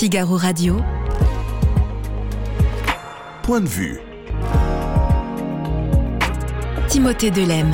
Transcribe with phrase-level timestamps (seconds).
[0.00, 0.78] Figaro Radio.
[3.42, 4.00] Point de vue.
[6.88, 7.70] Timothée Delem.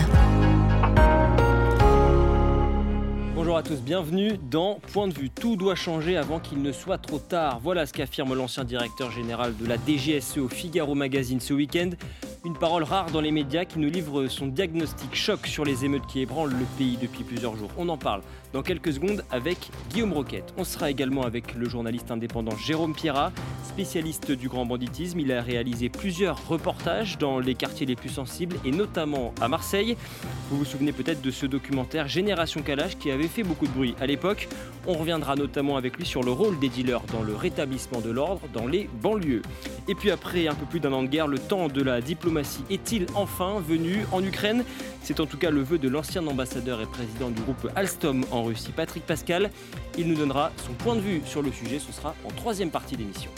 [3.36, 5.30] Bonjour à tous, bienvenue dans Point de vue.
[5.30, 7.60] Tout doit changer avant qu'il ne soit trop tard.
[7.62, 11.90] Voilà ce qu'affirme l'ancien directeur général de la DGSE au Figaro Magazine ce week-end.
[12.46, 16.06] Une parole rare dans les médias qui nous livre son diagnostic choc sur les émeutes
[16.06, 17.70] qui ébranlent le pays depuis plusieurs jours.
[17.76, 18.20] On en parle
[18.52, 19.58] dans quelques secondes avec
[19.90, 20.54] Guillaume Roquette.
[20.56, 23.32] On sera également avec le journaliste indépendant Jérôme Pierrat,
[23.64, 25.18] spécialiste du grand banditisme.
[25.18, 29.96] Il a réalisé plusieurs reportages dans les quartiers les plus sensibles et notamment à Marseille.
[30.48, 33.96] Vous vous souvenez peut-être de ce documentaire Génération Kalash qui avait fait beaucoup de bruit
[34.00, 34.48] à l'époque.
[34.86, 38.42] On reviendra notamment avec lui sur le rôle des dealers dans le rétablissement de l'ordre
[38.54, 39.42] dans les banlieues.
[39.88, 42.35] Et puis après un peu plus d'un an de guerre, le temps de la diplomatie
[42.38, 44.64] est-il enfin venu en Ukraine?
[45.02, 48.42] C'est en tout cas le vœu de l'ancien ambassadeur et président du groupe Alstom en
[48.42, 49.50] Russie, Patrick Pascal.
[49.98, 52.96] Il nous donnera son point de vue sur le sujet, ce sera en troisième partie
[52.96, 53.30] d'émission.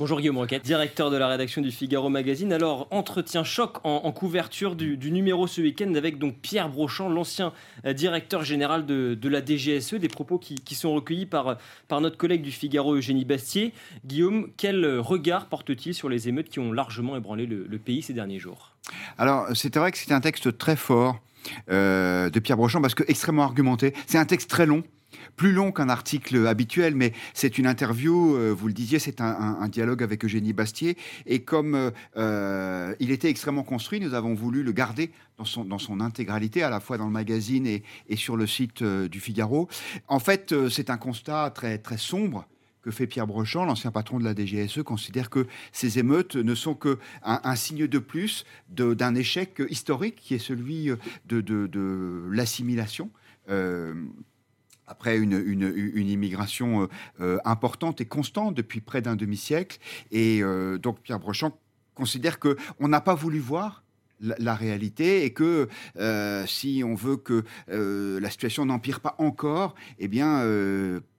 [0.00, 2.52] Bonjour Guillaume Roquette, directeur de la rédaction du Figaro Magazine.
[2.52, 7.52] Alors, entretien choc en, couverture du, numéro ce week-end avec donc Pierre Brochant, l'ancien
[7.86, 12.42] euh, directeur général de, la DGSE, des propos qui, sont recueillis par, par notre collègue
[12.42, 13.72] du Figaro Eugénie Bastier.
[14.04, 18.40] Guillaume, quel regard porte-t-il sur les émeutes qui ont largement ébranlé le, pays ces derniers
[18.40, 18.72] jours?
[19.16, 21.20] Alors, c'est vrai que c'est un texte très fort
[21.70, 23.94] euh, de Pierre Brochant parce que extrêmement argumenté.
[24.08, 24.82] C'est un texte très long
[25.36, 29.68] plus long qu'un article habituel, mais c'est une interview, euh, vous le disiez, c'est un,
[29.68, 30.96] dialogue avec Eugénie Bastier.
[31.26, 36.00] Et comme euh, euh, il était extrêmement construit, nous avons voulu le garder dans son,
[36.00, 37.82] intégralité, à la fois dans le magazine et,
[38.16, 39.68] sur le site du Figaro.
[40.06, 42.46] En fait, c'est un constat très, sombre
[42.82, 46.74] que fait Pierre Brochant, l'ancien patron de la DGSE, considère que ces émeutes ne sont
[46.74, 50.90] qu'un un signe de plus d'un échec historique qui est celui
[51.26, 53.10] de l'assimilation
[54.86, 56.86] après une, une, immigration euh,
[57.20, 59.78] euh, importante et constante depuis près d'un demi-siècle.
[60.10, 61.58] Et euh, donc Pierre Brochant
[61.94, 63.84] considère qu'on n'a pas voulu voir
[64.20, 65.68] la, réalité et que
[66.46, 70.42] si on veut que la situation n'empire pas encore, eh bien,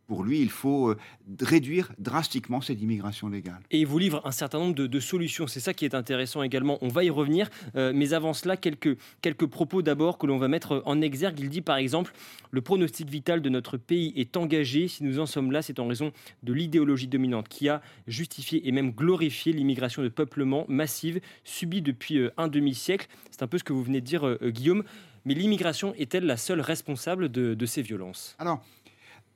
[0.08, 0.98] pour lui, il faut euh,
[1.42, 3.60] réduire drastiquement cette immigration légale.
[3.72, 5.48] Et il vous livre un certain nombre de, solutions.
[5.48, 6.78] C'est ça qui est intéressant également.
[6.82, 7.50] On va y revenir.
[7.76, 11.40] Euh, mais avant cela, quelques, quelques propos d'abord que l'on va mettre en exergue.
[11.40, 12.14] Il dit par exemple
[12.52, 14.88] Le pronostic vital de notre pays est engagé.
[14.88, 16.12] Si nous en sommes là, c'est en raison
[16.44, 22.18] de l'idéologie dominante qui a justifié et même glorifié l'immigration de peuplement massive subie depuis
[22.18, 23.08] euh, un demi-siècle.
[23.32, 24.84] C'est un peu ce que vous venez de dire, Guillaume.
[25.26, 28.36] Mais l'immigration est-elle la seule responsable de, de ces violences?
[28.38, 28.62] Alors,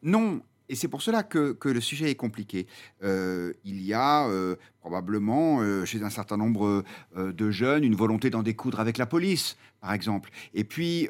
[0.04, 2.68] non, et c'est pour cela que, le sujet est compliqué.
[3.04, 6.84] Euh, il y a euh, probablement euh, chez un certain nombre
[7.18, 10.30] de jeunes une volonté d'en découdre avec la police, par exemple.
[10.54, 11.10] Et puis,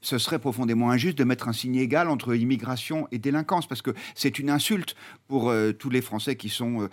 [0.00, 3.92] ce serait profondément injuste de mettre un signe égal entre immigration et délinquance, parce que
[4.14, 4.96] c'est une insulte
[5.28, 6.88] pour tous les Français qui sont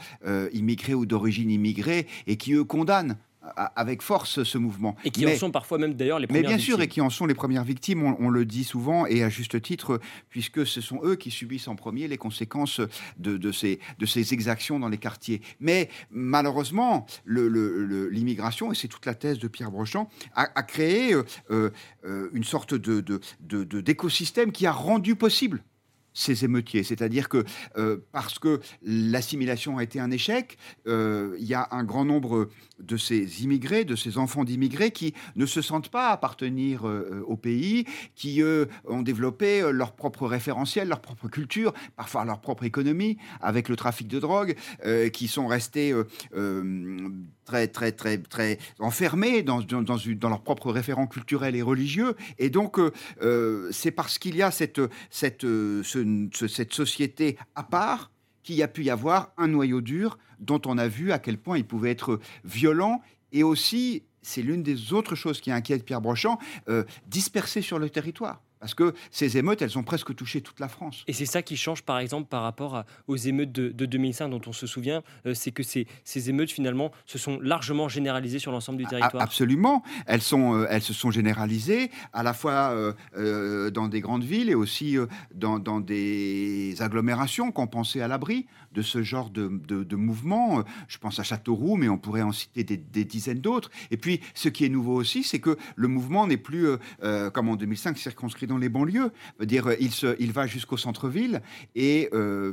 [0.54, 3.18] immigrés ou d'origine immigrée et qui, eux, condamnent
[3.76, 4.96] avec force ce mouvement.
[5.04, 6.58] Et qui en sont parfois même d'ailleurs les premières victimes.
[6.58, 9.24] Mais bien sûr, et qui en sont les premières victimes, on, le dit souvent, et
[9.24, 10.00] à juste titre,
[10.30, 12.80] puisque ce sont eux qui subissent en premier les conséquences
[13.18, 15.42] de, de, ces, de ces exactions dans les quartiers.
[15.60, 21.24] Mais malheureusement, l'immigration, et c'est toute la thèse de Pierre Brochant, a, créé euh,
[22.06, 25.64] euh, une sorte d'écosystème de, qui a rendu possible
[26.14, 26.84] ces émeutiers.
[26.84, 27.44] C'est-à-dire que
[27.78, 32.98] euh, parce que l'assimilation a été un échec, il y a un grand nombre de
[32.98, 37.86] ces immigrés, de ces enfants d'immigrés qui ne se sentent pas appartenir euh, au pays,
[38.16, 38.42] qui
[38.86, 43.76] ont développé euh, leur propre référentiel, leur propre culture, parfois leur propre économie avec le
[43.76, 45.94] trafic de drogue, euh, qui sont restés
[47.46, 52.16] très très très très enfermés dans, dans, dans, leur propre référent culturel et religieux.
[52.40, 52.80] Et donc
[53.72, 55.46] c'est parce qu'il y a cette, cette,
[55.84, 58.12] cette société à part
[58.44, 61.38] qu'il y a pu y avoir un noyau dur dont on a vu à quel
[61.38, 63.02] point il pouvait être violent
[63.34, 66.38] et aussi, c'est l'une des autres choses qui inquiète Pierre Brochant,
[66.70, 68.42] euh, dispersé sur le territoire.
[68.64, 71.04] Parce que ces émeutes, elles ont presque touché toute la France.
[71.08, 74.54] Et c'est ça qui change, par exemple, par rapport aux émeutes de, 2005 dont on
[74.54, 78.78] se souvient, euh, c'est que ces, ces, émeutes, finalement, se sont largement généralisées sur l'ensemble
[78.78, 79.22] du territoire.
[79.22, 79.84] absolument.
[80.06, 82.74] Elles, sont, euh, elles se sont généralisées, à la fois
[83.14, 84.96] dans des grandes villes et aussi
[85.36, 90.64] dans, dans des agglomérations qu'on pensait à l'abri de ce genre de, de, mouvement.
[90.88, 93.70] Je pense à Châteauroux, mais on pourrait en citer des, dizaines d'autres.
[93.92, 96.68] Et puis, ce qui est nouveau aussi, c'est que le mouvement n'est plus,
[97.34, 99.12] comme en 2005, circonscrit dans les banlieues.
[99.42, 101.42] dire, il, se, il va jusqu'au centre-ville,
[101.76, 102.10] et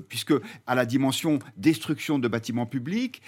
[0.08, 0.34] puisque
[0.66, 3.22] à la dimension destruction de bâtiments publics,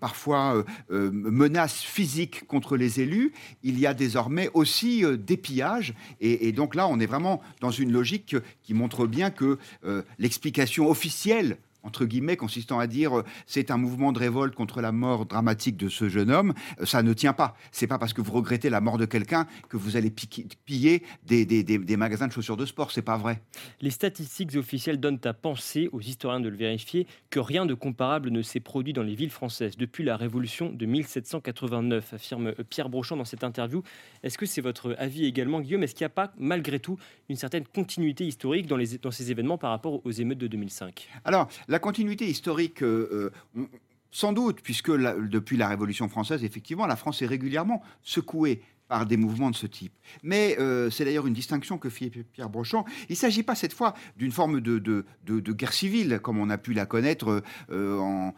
[0.00, 3.32] parfois menaces physiques contre les élus,
[3.62, 5.94] il y a désormais aussi des pillages.
[6.20, 10.88] Et, donc là, on est vraiment dans une logique qui montre bien que euh, l'explication
[10.88, 15.26] officielle entre guillemets, consistant à dire euh, c'est un mouvement de révolte contre la mort
[15.26, 17.56] dramatique de ce jeune homme, euh, ça ne tient pas.
[17.70, 21.44] C'est pas parce que vous regrettez la mort de quelqu'un que vous allez piller des,
[21.44, 22.90] des, des, magasins de chaussures de sport.
[22.90, 23.42] C'est pas vrai.
[23.80, 28.30] Les statistiques officielles donnent à penser aux historiens de le vérifier que rien de comparable
[28.30, 33.16] ne s'est produit dans les villes françaises depuis la Révolution de 1789, affirme Pierre Brochant
[33.16, 33.82] dans cette interview.
[34.22, 35.82] Est-ce que c'est votre avis également, Guillaume?
[35.82, 39.30] Est-ce qu'il n'y a pas, malgré tout, une certaine continuité historique dans, les, dans ces
[39.30, 43.66] événements par rapport aux émeutes de 2005 Alors, la continuité historique, euh, euh,
[44.10, 49.16] sans doute, puisque depuis la Révolution française, effectivement, la France est régulièrement secouée par des
[49.16, 49.94] mouvements de ce type.
[50.22, 52.84] Mais euh, c'est d'ailleurs une distinction que fit Pierre Brochant.
[53.08, 56.74] Il ne s'agit pas cette fois d'une forme de, guerre civile, comme on a pu
[56.74, 58.34] la connaître en,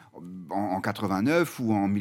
[0.51, 1.93] en, 89 ou, en,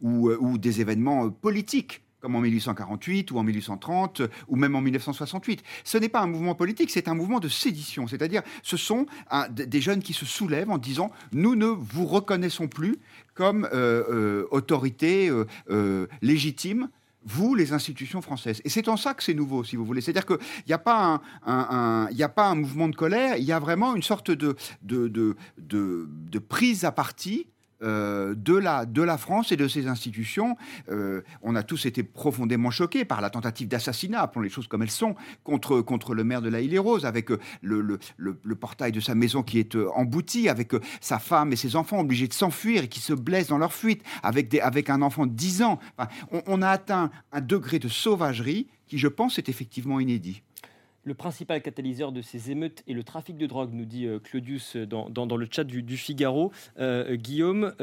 [0.00, 5.62] ou des événements politiques comme en 1848 ou en 1830 ou même en 1968.
[5.84, 9.06] Ce n'est pas un mouvement politique, c'est un mouvement de sédition, c'est-à-dire ce sont
[9.50, 12.98] des jeunes qui se soulèvent en disant nous ne vous reconnaissons plus
[13.34, 15.30] comme euh, euh, autorité
[15.70, 16.88] euh, légitime
[17.22, 18.62] vous, les institutions françaises.
[18.64, 20.00] Et c'est en ça que c'est nouveau, si vous voulez.
[20.00, 24.30] C'est-à-dire qu'il n'y a, pas un, mouvement de colère, il y a vraiment une sorte
[24.30, 24.56] de
[26.48, 27.46] prise à partie
[27.82, 30.56] euh, de, la, de la France et de ses institutions.
[30.90, 34.82] Euh, on a tous été profondément choqués par la tentative d'assassinat, appelons les choses comme
[34.82, 39.00] elles sont, contre, contre le maire de la Île-et-Rose, avec euh, le, le, portail de
[39.00, 42.88] sa maison qui est embouti, avec sa femme et ses enfants obligés de s'enfuir et
[42.88, 45.78] qui se blessent dans leur fuite, avec, des, avec un enfant de 10 ans.
[46.46, 50.42] on a atteint un degré de sauvagerie qui, je pense, est effectivement inédit.
[51.10, 54.76] Le principal catalyseur de ces émeutes est le trafic de drogue, nous dit euh, Claudius
[54.76, 56.52] euh, dans, le chat du, Figaro.
[56.78, 57.74] Euh, Guillaume,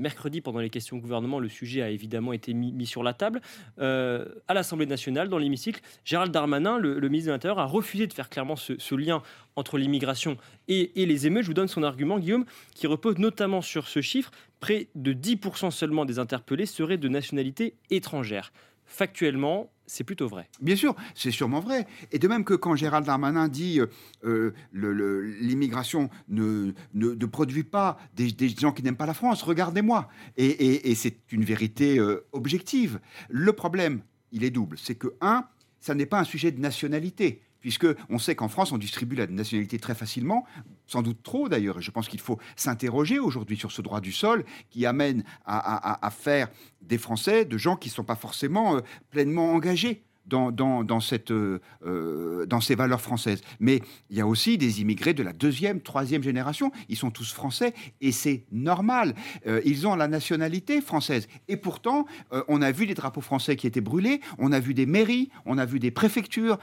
[0.00, 3.40] mercredi, pendant les questions au gouvernement, le sujet a évidemment été mis, sur la table.
[3.78, 8.28] à l'Assemblée nationale, dans l'hémicycle, Gérald Darmanin, le, ministre de l'Intérieur, a refusé de faire
[8.28, 9.22] clairement ce, lien
[9.54, 10.36] entre l'immigration
[10.66, 11.44] et, et, les émeutes.
[11.44, 14.32] Je vous donne son argument, Guillaume, qui repose notamment sur ce chiffre.
[14.58, 18.52] Près de 10% seulement des interpellés seraient de nationalité étrangère
[18.92, 20.48] factuellement, c'est plutôt vrai.
[20.60, 21.86] Bien sûr, c'est sûrement vrai.
[22.12, 23.78] Et de même que quand Gérald Darmanin dit
[24.24, 30.08] euh, l'immigration ne, ne, produit pas des, gens qui n'aiment pas la France, regardez-moi.
[30.38, 33.00] Et, c'est une vérité euh, objective.
[33.28, 34.00] Le problème,
[34.30, 34.78] il est double.
[34.78, 35.44] C'est que, un,
[35.78, 39.26] ça n'est pas un sujet de nationalité puisque on sait qu'en France, on distribue la
[39.26, 40.44] nationalité très facilement,
[40.86, 41.80] sans doute trop d'ailleurs.
[41.80, 46.48] Je pense qu'il faut s'interroger aujourd'hui sur ce droit du sol qui amène à, faire
[46.82, 48.80] des Français de gens qui ne sont pas forcément euh,
[49.10, 53.42] pleinement engagés dans, cette, euh, euh, dans ces valeurs françaises.
[53.60, 53.80] Mais
[54.10, 56.70] il y a aussi des immigrés de la deuxième, troisième génération.
[56.88, 59.14] Ils sont tous français et c'est normal.
[59.46, 61.28] Euh, ils ont la nationalité française.
[61.48, 62.06] Et pourtant,
[62.48, 65.58] on a vu des drapeaux français qui étaient brûlés, on a vu des mairies, on
[65.58, 66.58] a vu des préfectures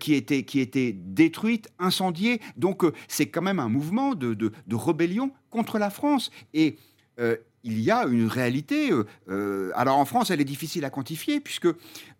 [0.00, 2.40] qui, étaient, qui étaient détruites, incendiées.
[2.56, 6.30] Donc c'est quand même un mouvement de, de, de, rébellion contre la France.
[6.52, 6.76] Et
[7.64, 8.90] il y a une réalité.
[9.74, 11.68] alors en France, elle est difficile à quantifier puisque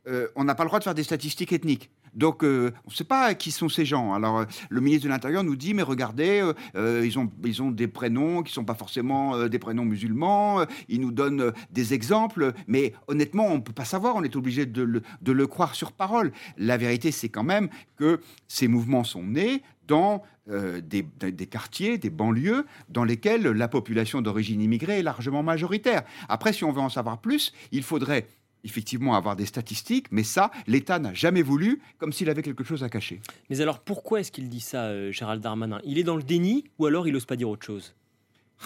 [0.06, 1.90] euh, on n'a pas le droit de faire des statistiques ethniques.
[2.14, 4.14] Donc, euh, on ne sait pas qui sont ces gens.
[4.14, 7.88] Alors, euh, le ministre de l'Intérieur nous dit, mais regardez, ils, ont, ils ont des
[7.88, 10.64] prénoms qui ne sont pas forcément des prénoms musulmans.
[10.88, 12.52] il nous donne des exemples.
[12.68, 14.14] Mais honnêtement, on ne peut pas savoir.
[14.16, 15.02] On est obligé de
[15.32, 16.32] le, croire sur parole.
[16.56, 22.10] La vérité, c'est quand même que ces mouvements sont nés dans des, des, quartiers, des
[22.10, 26.02] banlieues, dans lesquels la population d'origine immigrée est largement majoritaire.
[26.28, 28.26] Après, si on veut en savoir plus, il faudrait
[28.64, 32.82] effectivement avoir des statistiques, mais ça, l'État n'a jamais voulu, comme s'il avait quelque chose
[32.82, 33.20] à cacher.
[33.50, 35.80] Mais alors pourquoi est-ce qu'il dit ça, euh, Gérald Darmanin?
[35.84, 37.94] Il est dans le déni ou alors il n'ose pas dire autre chose?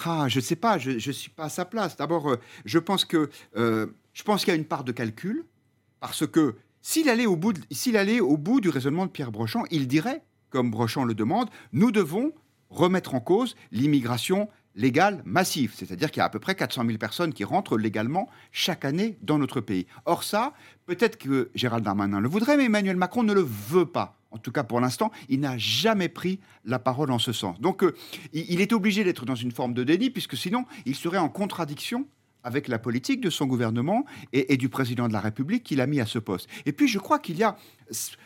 [0.05, 1.97] Ah, je ne sais pas, je ne suis pas à sa place.
[1.97, 5.45] D'abord, euh, je pense que euh, je pense qu'il y a une part de calcul,
[5.99, 7.53] parce que s'il allait, au bout
[7.93, 11.91] allait au bout du raisonnement de Pierre Brochant, il dirait, comme Brochant le demande, nous
[11.91, 12.33] devons
[12.69, 16.97] remettre en cause l'immigration légale massive, c'est-à-dire qu'il y a à peu près 400 000
[16.97, 19.87] personnes qui rentrent légalement chaque année dans notre pays.
[20.05, 20.53] Or ça,
[20.85, 24.15] peut-être que Gérald Darmanin le voudrait, mais Emmanuel Macron ne le veut pas.
[24.31, 27.59] En tout cas, pour l'instant, il n'a jamais pris la parole en ce sens.
[27.59, 27.95] Donc, euh,
[28.31, 32.05] il est obligé d'être dans une forme de déni, puisque sinon, il serait en contradiction
[32.43, 35.99] avec la politique de son gouvernement et, du président de la République qu'il a mis
[35.99, 36.49] à ce poste.
[36.65, 37.57] Et puis, je crois qu'il y a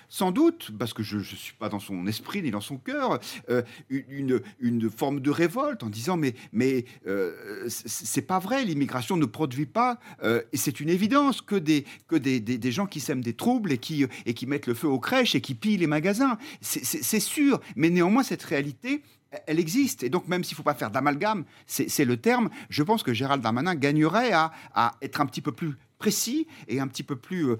[0.10, 3.20] sans doute, parce que je ne suis pas dans son esprit ni dans son cœur,
[3.50, 9.18] euh, une, une, forme de révolte en disant mais, mais euh, c'est pas vrai, l'immigration
[9.18, 13.00] ne produit pas, euh, et c'est une évidence que, des, que des, des, gens qui
[13.00, 15.78] sèment des troubles et qui, et qui mettent le feu aux crèches et qui pillent
[15.78, 16.38] les magasins.
[16.62, 19.02] C'est sûr, mais néanmoins cette réalité,
[19.48, 20.04] elle existe.
[20.04, 23.14] Et donc, même s'il ne faut pas faire d'amalgame, c'est le terme, je pense que
[23.14, 27.16] Gérald Darmanin gagnerait à, à, être un petit peu plus précis et un petit peu
[27.16, 27.56] plus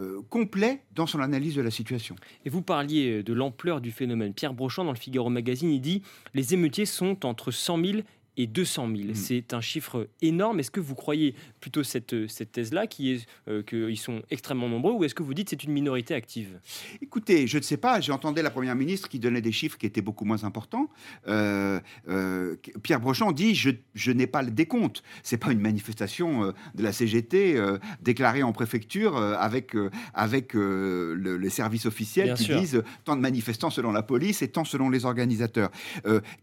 [0.00, 2.14] euh, complet dans son analyse de la situation.
[2.44, 4.32] Et vous parliez de l'ampleur du phénomène.
[4.32, 7.98] Pierre Brochant, dans le Figaro Magazine, il dit Les émeutiers sont entre 100 000
[8.36, 9.08] et 200 000.
[9.10, 9.14] Mm.
[9.14, 10.60] C'est un chiffre énorme.
[10.60, 14.92] Est-ce que vous croyez plutôt cette, cette thèse-là, qui est euh, qu'ils sont extrêmement nombreux,
[14.92, 16.60] ou est-ce que vous dites c'est une minorité active?
[17.02, 18.00] Écoutez, je ne sais pas.
[18.00, 20.88] J'entendais la première ministre qui donnait des chiffres qui étaient beaucoup moins importants.
[21.28, 25.02] Euh, euh, Pierre Brochant dit je, je n'ai pas le décompte.
[25.22, 27.60] C'est pas une manifestation de la CGT
[28.02, 29.74] déclarée en préfecture avec
[30.14, 34.90] avec les services officiels qui disent tant de manifestants selon la police et tant selon
[34.90, 35.70] les organisateurs.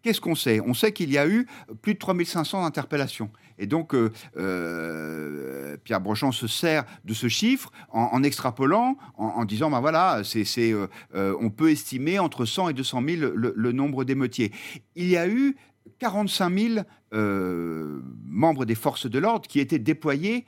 [0.02, 0.60] Qu'est-ce qu'on sait?
[0.62, 1.48] On sait qu'il y a eu
[1.82, 3.30] plus de 3500 interpellations.
[3.58, 9.70] Et donc, euh, euh, Pierre Brochon se sert de ce chiffre en, extrapolant, en, disant,
[9.72, 14.52] ben voilà, euh, on peut estimer entre 100 et 200 000 le, nombre d'émeutiers.
[14.96, 15.56] Il y a eu
[16.00, 20.46] 45 000 membres des forces de l'ordre qui étaient déployés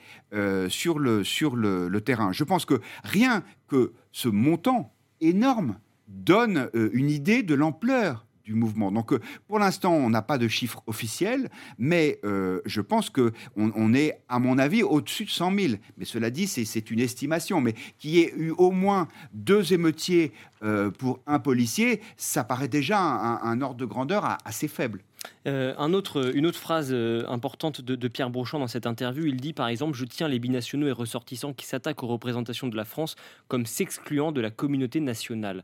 [0.67, 2.31] sur le, terrain.
[2.31, 8.25] Je pense que rien que ce montant énorme donne une idée de l'ampleur
[8.55, 8.91] mouvement.
[8.91, 13.31] Donc, euh, pour l'instant, on n'a pas de chiffre officiel, mais euh, je pense que
[13.55, 15.73] on, est, à mon avis, au-dessus de 100 000.
[15.97, 17.61] Mais cela dit, c'est une estimation.
[17.61, 22.67] Mais qu'il y ait eu au moins deux émeutiers euh, pour un policier, ça paraît
[22.67, 25.01] déjà un, ordre de grandeur assez faible.
[25.45, 26.93] Un autre, une autre phrase
[27.27, 30.87] importante de, Pierre Brochant dans cette interview, il dit par exemple Je tiens les binationaux
[30.87, 33.15] et ressortissants qui s'attaquent aux représentations de la France
[33.47, 35.63] comme s'excluant de la communauté nationale.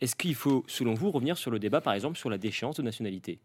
[0.00, 2.82] Est-ce qu'il faut, selon vous, revenir sur le débat, par exemple, sur la déchéance de
[2.82, 3.38] nationalité?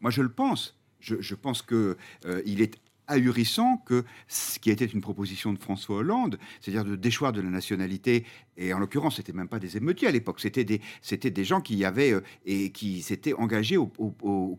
[0.00, 0.76] Moi, je le pense.
[1.00, 2.78] Je, pense qu'il euh, il est
[3.12, 7.50] ahurissant que ce qui était une proposition de François Hollande, c'est-à-dire de déchoir de la
[7.50, 8.24] nationalité,
[8.56, 11.60] et en l'occurrence, c'était même pas des émeutiers à l'époque, c'était des, c'était des gens
[11.60, 13.88] qui avaient euh, et qui s'étaient engagés aux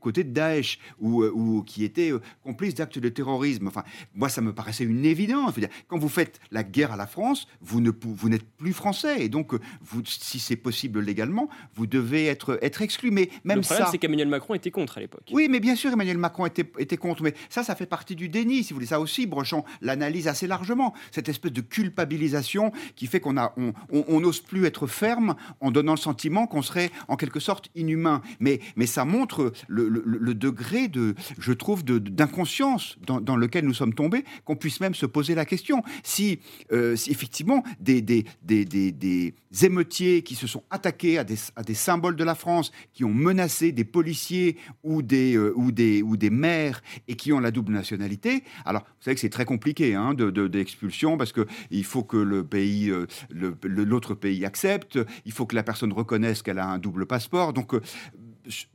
[0.02, 3.68] côtés de Daesh ou, euh, ou qui étaient euh, complices d'actes de terrorisme.
[3.68, 3.84] Enfin,
[4.16, 5.54] moi, ça me paraissait une évidence.
[5.88, 9.30] Quand vous faites la guerre à la France, vous ne vous n'êtes plus français, et
[9.30, 13.12] donc vous, si c'est possible légalement, vous devez être être exclu.
[13.12, 15.30] Mais même Le problème, c'est qu'Emmanuel Macron était contre à l'époque.
[15.32, 18.30] Oui, mais bien sûr, Emmanuel Macron était, était contre, mais ça, ça fait partie du
[18.44, 18.86] si vous voulez.
[18.86, 20.94] Ça aussi, Brochon l'analyse assez largement.
[21.12, 26.48] Cette espèce de culpabilisation qui fait qu'on n'ose plus être ferme en donnant le sentiment
[26.48, 28.22] qu'on serait en quelque sorte inhumain.
[28.40, 34.56] Mais, ça montre le, degré de, je trouve, d'inconscience dans, lequel nous sommes tombés, qu'on
[34.56, 36.40] puisse même se poser la question si,
[36.72, 42.72] euh, effectivement des, des, émeutiers qui se sont attaqués à des, symboles de la France,
[42.94, 48.23] qui ont menacé des policiers ou des, euh, maires et qui ont la double nationalité,
[48.66, 52.90] alors, vous savez que c'est très compliqué hein, d'expulsion parce qu'il faut que le pays,
[52.90, 57.54] euh, l'autre pays accepte, il faut que la personne reconnaisse qu'elle a un double passeport.
[57.54, 57.82] Donc, euh,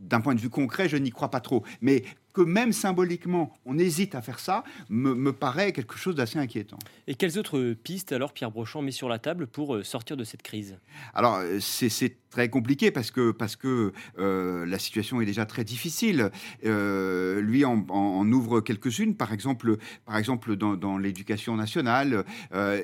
[0.00, 1.62] d'un point de vue concret, je n'y crois pas trop.
[1.80, 2.04] Mais
[2.38, 6.78] que même symboliquement, on hésite à faire ça, me, paraît quelque chose d'assez inquiétant.
[7.08, 10.22] Et quelles autres pistes, alors, Pierre Brochant met sur la table pour euh, sortir de
[10.22, 10.78] cette crise?
[11.14, 15.64] Alors, euh, c'est très compliqué parce que, parce que euh, la situation est déjà très
[15.64, 16.30] difficile.
[16.62, 22.24] lui en, ouvre quelques-unes, par exemple, par exemple dans, l'éducation nationale,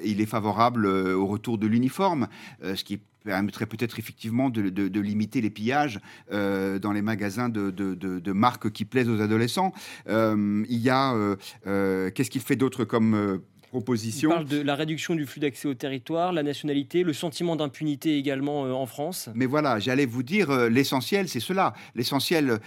[0.02, 2.28] il est favorable au retour de l'uniforme,
[2.62, 6.00] ce qui permettrait peut-être effectivement de, limiter les pillages
[6.30, 9.72] dans les magasins de, de, marques qui plaisent aux adolescents
[10.08, 14.30] euh, il y a, euh, euh, qu'est-ce qu'il fait d'autre comme proposition?
[14.30, 18.16] Il parle de la réduction du flux d'accès au territoire, la nationalité, le sentiment d'impunité
[18.16, 19.28] également en France.
[19.34, 21.74] Mais voilà, j'allais vous dire, l'essentiel, c'est cela.
[21.94, 22.60] L'essentiel,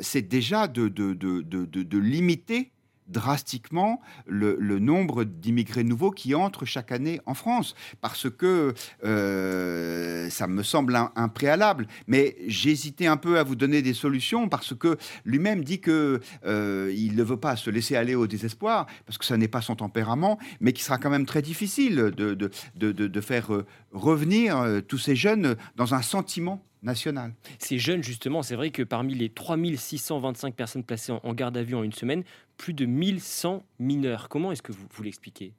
[0.00, 2.70] c'est déjà de, de, de, de limiter
[3.10, 8.74] drastiquement le, nombre d'immigrés nouveaux qui entrent chaque année en France, parce que
[9.04, 11.86] euh, ça me semble un, préalable.
[12.06, 16.92] Mais j'hésitais un peu à vous donner des solutions, parce que lui-même dit que euh,
[16.96, 19.76] il ne veut pas se laisser aller au désespoir, parce que ça n'est pas son
[19.76, 24.80] tempérament, mais qui sera quand même très difficile de, de, de, de faire euh, revenir
[24.86, 27.34] tous ces jeunes dans un sentiment national.
[27.58, 31.74] Ces jeunes, justement, c'est vrai que parmi les 3625 personnes placées en garde à vue
[31.74, 32.24] en une semaine,
[32.60, 34.28] plus de 1100 mineurs.
[34.28, 35.54] Comment est-ce que vous, vous l'expliquez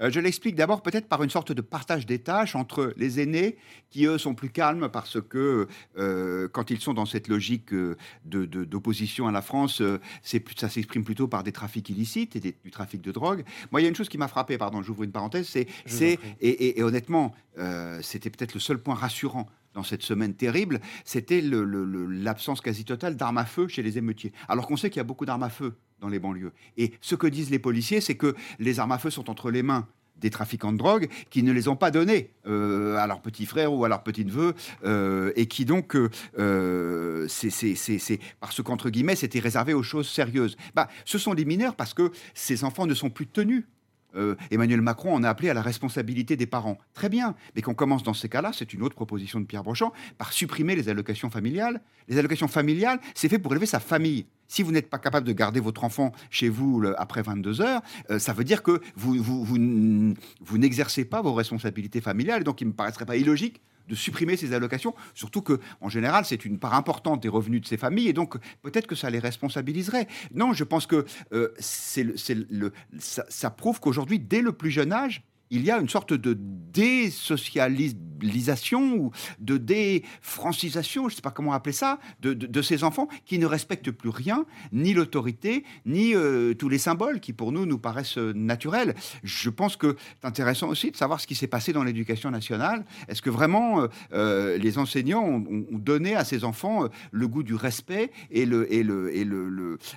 [0.00, 3.56] Euh, je l'explique d'abord peut-être par une sorte de partage des tâches entre les aînés,
[3.88, 7.96] qui eux sont plus calmes parce que euh, quand ils sont dans cette logique euh,
[8.24, 9.82] d'opposition à la France,
[10.22, 13.42] ça s'exprime plutôt par des trafics illicites et du trafic de drogue.
[13.70, 15.66] Moi, il y a une chose qui m'a frappé, pardon, j'ouvre une parenthèse, c'est,
[16.42, 17.34] et, et, honnêtement,
[18.02, 23.38] c'était peut-être le seul point rassurant dans cette semaine terrible, c'était l'absence quasi totale d'armes
[23.38, 24.32] à feu chez les émeutiers.
[24.48, 26.52] Alors qu'on sait qu'il y a beaucoup d'armes à feu dans les banlieues.
[26.76, 29.62] Et ce que disent les policiers, c'est que les armes à feu sont entre les
[29.62, 29.86] mains
[30.20, 33.72] des trafiquants de drogue qui ne les ont pas données euh, à leurs petits frères
[33.72, 39.40] ou à leurs petits neveux euh, et qui donc euh, c'est parce qu'entre guillemets c'était
[39.40, 40.56] réservé aux choses sérieuses.
[40.74, 43.64] Bah, ce sont des mineurs parce que ces enfants ne sont plus tenus
[44.16, 46.78] euh, Emmanuel Macron en a appelé à la responsabilité des parents.
[46.94, 49.92] Très bien, mais qu'on commence dans ces cas-là, c'est une autre proposition de Pierre Brochant,
[50.18, 51.80] par supprimer les allocations familiales.
[52.08, 54.26] Les allocations familiales, c'est fait pour élever sa famille.
[54.48, 58.18] Si vous n'êtes pas capable de garder votre enfant chez vous après 22 heures, euh,
[58.18, 62.42] ça veut dire que vous, vous, n'exercez pas vos responsabilités familiales.
[62.42, 63.60] Donc il ne me paraîtrait pas illogique
[63.90, 67.66] de supprimer ces allocations, surtout que en général c'est une part importante des revenus de
[67.66, 70.06] ces familles et donc peut-être que ça les responsabiliserait.
[70.32, 75.70] Non, je pense que euh, ça prouve qu'aujourd'hui, dès le plus jeune âge, il y
[75.70, 76.36] a une sorte de
[76.72, 83.38] désocialisation ou de défrancisation, je ne sais pas comment appeler ça, de, ces enfants qui
[83.38, 87.78] ne respectent plus rien, ni l'autorité, ni euh, tous les symboles qui pour nous nous
[87.78, 88.94] paraissent euh, naturels.
[89.24, 92.84] Je pense que c'est intéressant aussi de savoir ce qui s'est passé dans l'éducation nationale.
[93.08, 95.42] Est-ce que vraiment euh, les enseignants ont,
[95.72, 98.46] donné à ces enfants le goût du respect et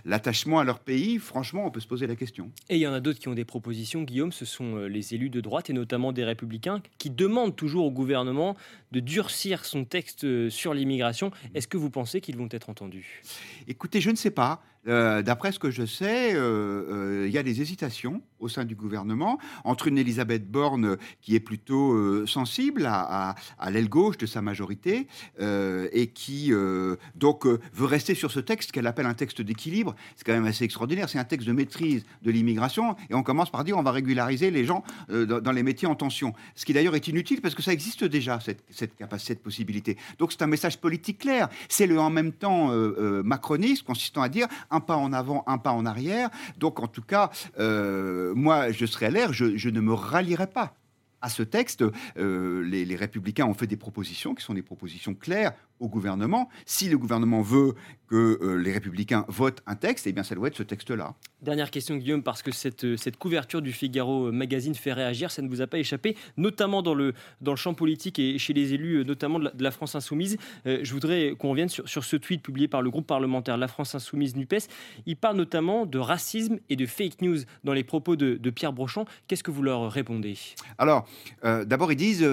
[0.05, 1.19] l'attachement à leur pays?
[1.19, 2.49] Franchement, on peut se poser la question.
[2.69, 5.29] Et il y en a d'autres qui ont des propositions, Guillaume, ce sont les élus
[5.29, 8.57] de droite et notamment des républicains qui demandent toujours au gouvernement
[8.91, 11.29] de durcir son texte sur l'immigration.
[11.53, 13.21] Est-ce que vous pensez qu'ils vont être entendus?
[13.67, 14.63] Écoutez, je ne sais pas.
[14.87, 18.65] Euh, d'après ce que je sais, euh, euh, il y a des hésitations au sein
[18.65, 23.35] du gouvernement entre une Elisabeth Borne qui est plutôt sensible à,
[23.71, 25.07] l'aile gauche de sa majorité
[25.39, 26.51] et qui
[27.15, 29.95] donc veut rester sur ce texte qu'elle appelle un texte d'équilibre.
[30.17, 31.07] C'est quand même assez extraordinaire.
[31.07, 34.51] C'est un texte de maîtrise de l'immigration et on commence par dire on va régulariser
[34.51, 36.33] les gens dans, les métiers en tension.
[36.55, 39.97] Ce qui d'ailleurs est inutile parce que ça existe déjà cette, capacité, cette possibilité.
[40.19, 41.47] Donc c'est un message politique clair.
[41.69, 42.73] C'est le en même temps
[43.23, 46.29] macroniste consistant à dire un pas en avant, un pas en arrière.
[46.57, 50.73] Donc, en tout cas, euh, moi, je serai à l'air, je, ne me rallierai pas
[51.21, 51.83] à ce texte.
[52.17, 56.49] Euh, les, républicains ont fait des propositions qui sont des propositions claires au gouvernement.
[56.65, 57.75] Si le gouvernement veut
[58.13, 61.15] que euh, les républicains votent un texte, eh bien ça doit être ce texte-là.
[61.41, 65.41] Dernière question Guillaume, parce que cette, euh, cette couverture du Figaro Magazine fait réagir, ça
[65.41, 68.73] ne vous a pas échappé, notamment dans le, dans le champ politique et chez les
[68.73, 70.37] élus, euh, notamment de la, France Insoumise.
[70.65, 73.95] je voudrais qu'on revienne sur, sur, ce tweet publié par le groupe parlementaire La France
[73.95, 74.67] Insoumise NUPES.
[75.07, 78.73] Il parle notamment de racisme et de fake news dans les propos de, de Pierre
[78.73, 79.05] Brochant.
[79.27, 80.37] Qu'est-ce que vous leur répondez?
[80.77, 81.07] Alors,
[81.41, 82.25] d'abord, ils disent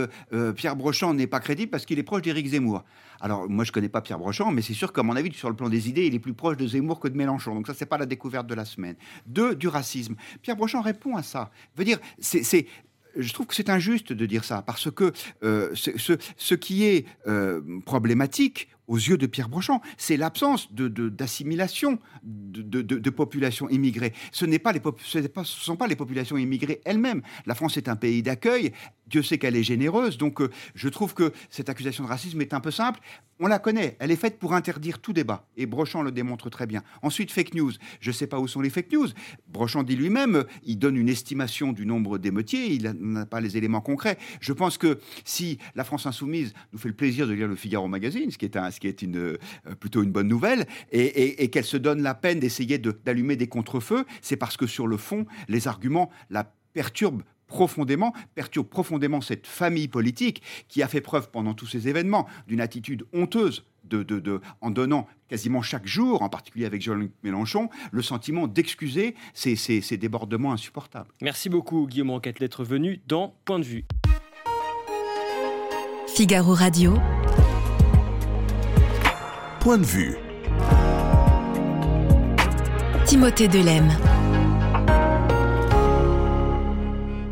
[0.57, 2.85] Pierre Brochant n'est pas crédible parce qu'il est proche d'Éric Zemmour.
[3.20, 5.57] Alors, moi, je connais pas Pierre Brochant, mais c'est sûr qu'à mon avis, sur le
[5.57, 7.55] plan des idées, il est plus proche de Zemmour que de Mélenchon.
[7.55, 8.97] Donc ça, c'est pas la découverte de la semaine.
[9.27, 10.16] Deux, du racisme.
[10.43, 11.51] Pierre Brochant répond à ça.
[11.77, 12.66] Veut dire, c'est
[13.16, 15.12] je trouve que c'est injuste de dire ça, parce que
[15.43, 15.90] euh, ce,
[16.37, 22.98] ce, qui est euh, problématique aux yeux de Pierre Brochant, c'est l'absence d'assimilation de, de,
[22.98, 24.12] de, populations immigrées.
[24.33, 24.74] Ce, n'est pas
[25.44, 27.22] sont pas les populations immigrées elles-mêmes.
[27.46, 28.72] La France est un pays d'accueil,
[29.07, 32.55] Dieu sait qu'elle est généreuse, donc euh, je trouve que cette accusation de racisme est
[32.55, 33.00] un peu simple.
[33.40, 36.66] On la connaît, elle est faite pour interdire tout débat, et Brochant le démontre très
[36.66, 36.83] bien.
[37.03, 37.72] Ensuite, fake news.
[38.00, 39.09] Je ne sais pas où sont les fake news.
[39.48, 43.81] Brochant dit lui-même, il donne une estimation du nombre d'émeutiers, il n'a pas les éléments
[43.81, 44.18] concrets.
[44.40, 47.88] Je pense que si la France insoumise nous fait le plaisir de lire le Figaro
[47.88, 49.38] Magazine, ce qui est un, qui est une, euh,
[49.79, 54.37] plutôt une bonne nouvelle, et, qu'elle se donne la peine d'essayer d'allumer des contrefeux, c'est
[54.37, 60.43] parce que sur le fond, les arguments la perturbent profondément, perturbe profondément cette famille politique
[60.69, 65.09] qui a fait preuve pendant tous ces événements d'une attitude honteuse de, de, en donnant
[65.29, 70.53] quasiment chaque jour, en particulier avec Jean-Luc Mélenchon, le sentiment d'excuser ces, ces, ces, débordements
[70.53, 71.11] insupportables.
[71.23, 73.85] Merci beaucoup Guillaume Roquette d'être venu dans Point de vue.
[76.14, 76.95] Figaro Radio
[79.61, 80.16] point de vue.
[83.05, 83.88] Timothée Delem.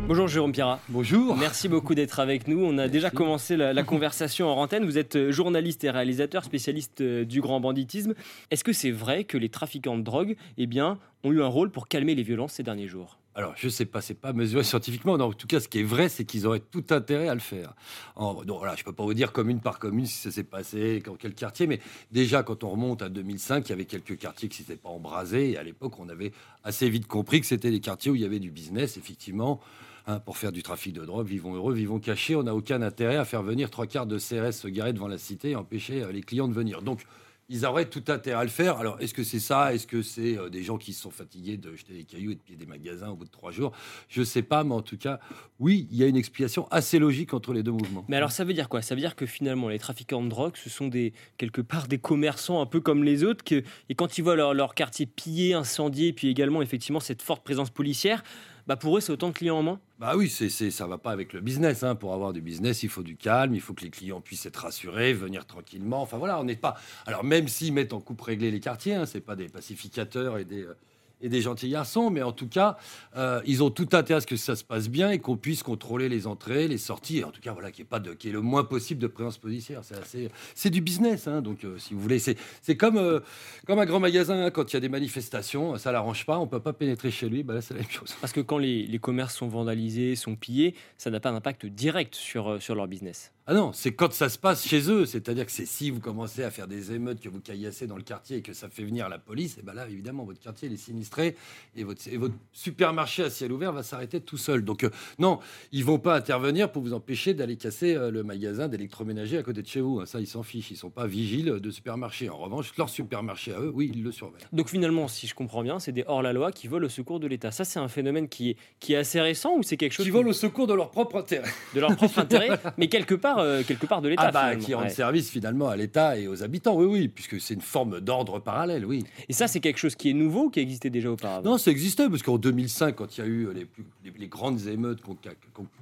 [0.07, 0.79] Bonjour Jérôme Pierrat.
[0.89, 1.35] Bonjour.
[1.35, 2.63] Merci beaucoup d'être avec nous.
[2.63, 4.85] On a déjà commencé la, conversation en antenne.
[4.85, 8.13] Vous êtes euh, journaliste et réalisateur, spécialiste euh, du grand banditisme.
[8.51, 11.71] Est-ce que c'est vrai que les trafiquants de drogue eh bien, ont eu un rôle
[11.71, 13.18] pour calmer les violences ces derniers jours?
[13.35, 15.13] Alors, je ne sais pas, c'est pas mesuré scientifiquement.
[15.13, 17.73] en tout cas, ce qui est vrai, c'est qu'ils auraient tout intérêt à le faire.
[18.17, 20.99] donc, voilà, je ne peux pas vous dire commune par commune si ça s'est passé,
[20.99, 21.79] dans quel quartier, mais
[22.11, 24.89] déjà, quand on remonte à 2005, il y avait quelques quartiers qui ne s'étaient pas
[24.89, 25.51] embrasés.
[25.51, 26.31] Et à l'époque, on avait
[26.63, 29.59] assez vite compris que c'était des quartiers où il y avait du business, effectivement
[30.07, 31.27] hein, pour faire du trafic de drogue.
[31.27, 32.35] Vivons heureux, vivons cachés.
[32.35, 35.17] On n'a aucun intérêt à faire venir trois quarts de CRS se garer devant la
[35.17, 36.81] cité et empêcher euh, les clients de venir.
[36.81, 37.05] Donc,
[37.49, 38.77] ils auraient tout intérêt à le faire.
[38.77, 39.73] Alors, est-ce que c'est ça?
[39.73, 42.39] Est-ce que c'est euh, des gens qui sont fatigués de jeter des cailloux et de
[42.39, 43.71] piller des magasins au bout de trois jours?
[44.07, 45.19] Je ne sais pas, mais en tout cas,
[45.59, 48.05] oui, il y a une explication assez logique entre les deux mouvements.
[48.07, 48.83] Mais alors, ça veut dire quoi?
[48.83, 51.97] Ça veut dire que finalement, les trafiquants de drogue, ce sont des, quelque part des
[51.97, 55.55] commerçants un peu comme les autres, que, et quand ils voient leur, leur quartier pillé,
[55.55, 58.23] incendié, puis également, effectivement, cette forte présence policière,
[58.69, 60.99] bah pour eux, c'est autant de clients en moins Bah oui, c'est, c'est, ça va
[60.99, 61.81] pas avec le business.
[61.81, 61.95] hein.
[61.95, 64.57] Pour avoir du business, il faut du calme, il faut que les clients puissent être
[64.57, 66.03] rassurés, venir tranquillement.
[66.03, 66.75] Enfin voilà, on n'est pas.
[67.07, 70.45] Alors même s'ils mettent en coupe réglée les quartiers, hein, c'est pas des pacificateurs et
[70.45, 70.77] des, euh,
[71.21, 72.77] et des gentils garçons, mais en tout cas,
[73.15, 75.63] euh, ils ont tout intérêt à ce que ça se passe bien et qu'on puisse
[75.63, 78.13] contrôler les entrées, les sorties, et en tout cas, voilà, qu'il y ait pas de,
[78.13, 79.81] qu'il y ait le moins possible de présence policière.
[79.83, 82.37] C'est assez, c'est du business, hein, donc euh, si vous voulez, c'est,
[82.77, 83.19] comme, euh,
[83.65, 86.47] comme un grand magasin hein, quand il y a des manifestations, ça l'arrange pas, on
[86.47, 88.15] peut pas pénétrer chez lui, bah c'est la même chose.
[88.21, 92.15] Parce que quand les, les commerces sont vandalisés, sont pillés, ça n'a pas d'impact direct
[92.15, 93.31] sur, sur leur business.
[93.51, 96.43] Ah non, c'est quand ça se passe chez eux, c'est-à-dire que c'est si vous commencez
[96.43, 99.09] à faire des émeutes, que vous caillassez dans le quartier et que ça fait venir
[99.09, 101.35] la police, et ben là évidemment votre quartier il est sinistré
[101.75, 104.63] et votre, et votre supermarché à ciel ouvert va s'arrêter tout seul.
[104.63, 105.39] Donc euh, non,
[105.71, 109.63] ils vont pas intervenir pour vous empêcher d'aller casser euh, le magasin d'électroménager à côté
[109.63, 109.99] de chez vous.
[109.99, 110.05] hein.
[110.05, 112.29] Ça ils s'en fichent, ils sont pas vigiles de supermarché.
[112.29, 114.45] En revanche, leur supermarché à eux, oui, ils le surveillent.
[114.53, 117.49] Donc finalement, si je comprends bien, c'est des hors-la-loi qui volent au secours de l'État.
[117.49, 120.11] Ça, c'est un phénomène qui est, qui est assez récent ou c'est quelque chose Qui
[120.11, 121.49] volent au secours de leur propre intérêt.
[121.73, 124.23] de leur propre intérêt, mais quelque part, euh, quelque part de l'État.
[124.27, 124.89] Ah bah, qui rendent Ouais.
[124.89, 128.85] service finalement à l'État et aux habitants, oui, oui, puisque c'est une forme d'ordre parallèle,
[128.85, 129.03] oui.
[129.27, 131.71] Et ça, c'est quelque chose qui est nouveau ou qui existait déjà auparavant Non, ça
[131.71, 134.99] existait, parce qu'en 2005, quand il y a eu les, plus- les- les grandes émeutes
[135.21, 135.31] qu'a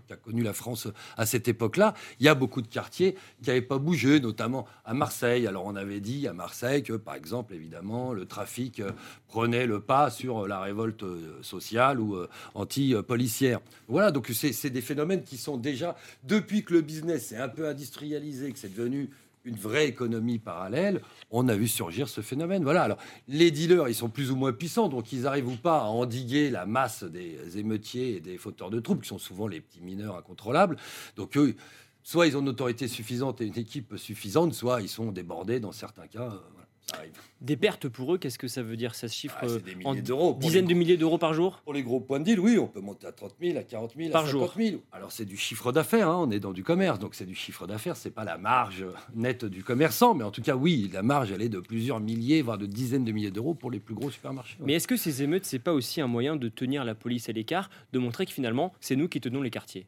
[0.08, 3.62] qu'a connues la France à cette époque-là, il y a beaucoup de quartiers qui n'avaient
[3.62, 5.46] pas bougé, notamment à Marseille.
[5.48, 8.92] Alors on avait dit à Marseille que, par exemple, évidemment, le trafic euh,
[9.28, 11.04] prenait le pas sur euh, la révolte
[11.42, 12.18] sociale ou
[12.56, 13.60] anti-policière.
[13.88, 17.50] Voilà, donc c'est c'est des phénomènes qui sont déjà, depuis que le business est un
[17.50, 19.10] peu industrialisé, que c'est devenu
[19.46, 22.64] une vraie économie parallèle, on a vu surgir ce phénomène.
[22.64, 22.84] Voilà.
[22.84, 22.98] Alors,
[23.30, 26.50] les dealers, ils sont plus ou moins puissants, donc ils arrivent ou pas à endiguer
[26.50, 30.18] la masse des émeutiers et des fauteurs de troubles, qui sont souvent les petits mineurs
[30.18, 30.76] incontrôlables.
[31.16, 31.56] Donc, eux,
[32.04, 35.72] soit ils ont une autorité suffisante et une équipe suffisante, soit ils sont débordés dans
[35.72, 36.30] certains cas.
[36.30, 37.12] euh, arrive.
[37.42, 39.76] Des pertes pour eux, qu'est-ce que ça veut dire Ça se chiffre Ah, c'est des
[39.86, 40.34] en milliers d'euros.
[40.34, 41.62] Pour dizaines de milliers d'euros par jour?
[41.64, 43.94] Pour les gros points de deal, oui, on peut monter à 30 000, à 40
[43.98, 44.48] 000, Par à jour.
[44.48, 44.82] 50 000.
[44.92, 47.68] Alors c'est du chiffre d'affaires, hein, on est dans du commerce, donc c'est du chiffre
[47.68, 51.32] d'affaires, c'est pas la marge nette du commerçant, mais en tout cas, oui, la marge,
[51.32, 54.10] elle est de plusieurs milliers, voire de dizaines de milliers d'euros pour les plus gros
[54.10, 54.58] supermarchés.
[54.62, 57.32] Mais est-ce que ces émeutes, c'est pas aussi un moyen de tenir la police à
[57.34, 59.86] l'écart, de montrer que finalement, c'est nous qui tenons les quartiers?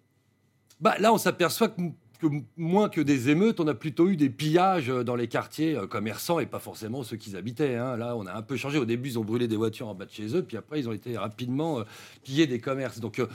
[0.80, 1.82] Bah, là, on s'aperçoit que,
[2.20, 2.28] que
[2.58, 6.40] moins que des émeutes, on a plutôt eu des pillages dans les quartiers euh, commerçants
[6.40, 7.76] et pas forcément ceux qui habitaient.
[7.76, 7.98] hein.
[7.98, 8.78] Là, on a un peu changé.
[8.78, 10.90] Au début, ils ont brûlé des voitures en bas de chez eux, puis après, ils
[10.90, 11.84] ont été rapidement euh,
[12.24, 13.00] pillés des commerces.
[13.00, 13.28] Donc, euh,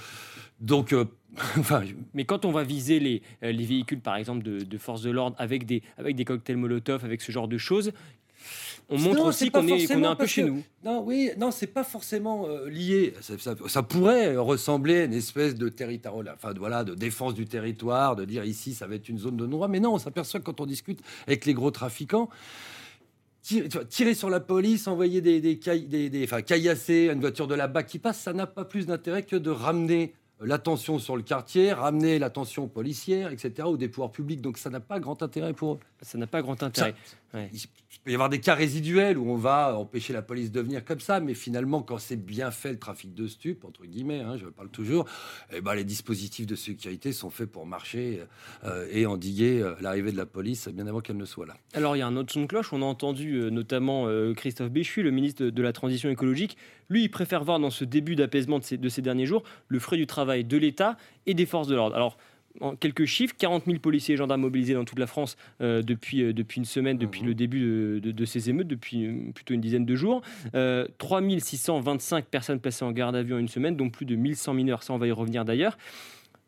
[0.70, 1.04] euh,
[2.14, 5.10] Mais quand on va viser les, euh, les véhicules, par exemple, de, de forces de
[5.10, 7.92] l'ordre avec des, avec des cocktails Molotov, avec ce genre de choses,
[8.90, 10.62] on montre Non, aussi c'est pas qu'on est, un peu chez que- nous.
[10.84, 13.14] Non, oui, non, c'est pas forcément euh, lié.
[13.20, 17.46] Ça, ça- ça pourrait ressembler à une espèce de territoire, enfin voilà, de défense du
[17.46, 19.68] territoire, de dire ici ça va être une zone de non-droit.
[19.68, 22.28] Mais non, on s'aperçoit quand on discute avec les gros trafiquants.
[23.90, 27.68] Tirer, sur la police, envoyer des, des, des, des- enfin, caillasser une voiture de la
[27.68, 31.72] BAC qui passe, ça n'a pas plus d'intérêt que de ramener l'attention sur le quartier,
[31.74, 34.40] ramener l'attention policière, etc., ou des pouvoirs publics.
[34.40, 35.78] Donc ça n'a pas grand intérêt pour eux.
[36.00, 36.94] Ça n'a pas grand intérêt.
[37.04, 37.50] Ça- Ouais.
[37.52, 40.84] il peut y avoir des cas résiduels où on va empêcher la police de venir
[40.84, 44.36] comme ça, mais finalement, quand c'est bien fait le trafic de stupes, entre guillemets, hein,
[44.36, 45.06] je parle toujours,
[45.52, 48.20] eh ben, les dispositifs de sécurité sont faits pour marcher
[48.62, 51.56] euh, et endiguer euh, l'arrivée de la police bien avant qu'elle ne soit là.
[51.72, 54.70] Alors il y a un autre son de cloche, on a entendu euh, notamment Christophe
[54.70, 56.56] Béchu, le ministre de, de la Transition écologique.
[56.88, 59.78] Lui, il préfère voir dans ce début d'apaisement de ces, de ces derniers jours le
[59.78, 61.96] fruit du travail de l'État et des forces de l'ordre.
[61.96, 62.16] Alors,
[62.60, 66.22] en quelques chiffres, 40 000 policiers et gendarmes mobilisés dans toute la France euh, depuis,
[66.22, 67.26] euh, depuis une semaine, depuis Mhm.
[67.28, 70.22] le début de, de- de ces émeutes, depuis euh, plutôt une dizaine de jours.
[70.54, 74.14] Euh, 3 625 personnes placées en garde à vue en une semaine, dont plus de
[74.16, 75.76] 1100 mineurs, ça on va y revenir d'ailleurs.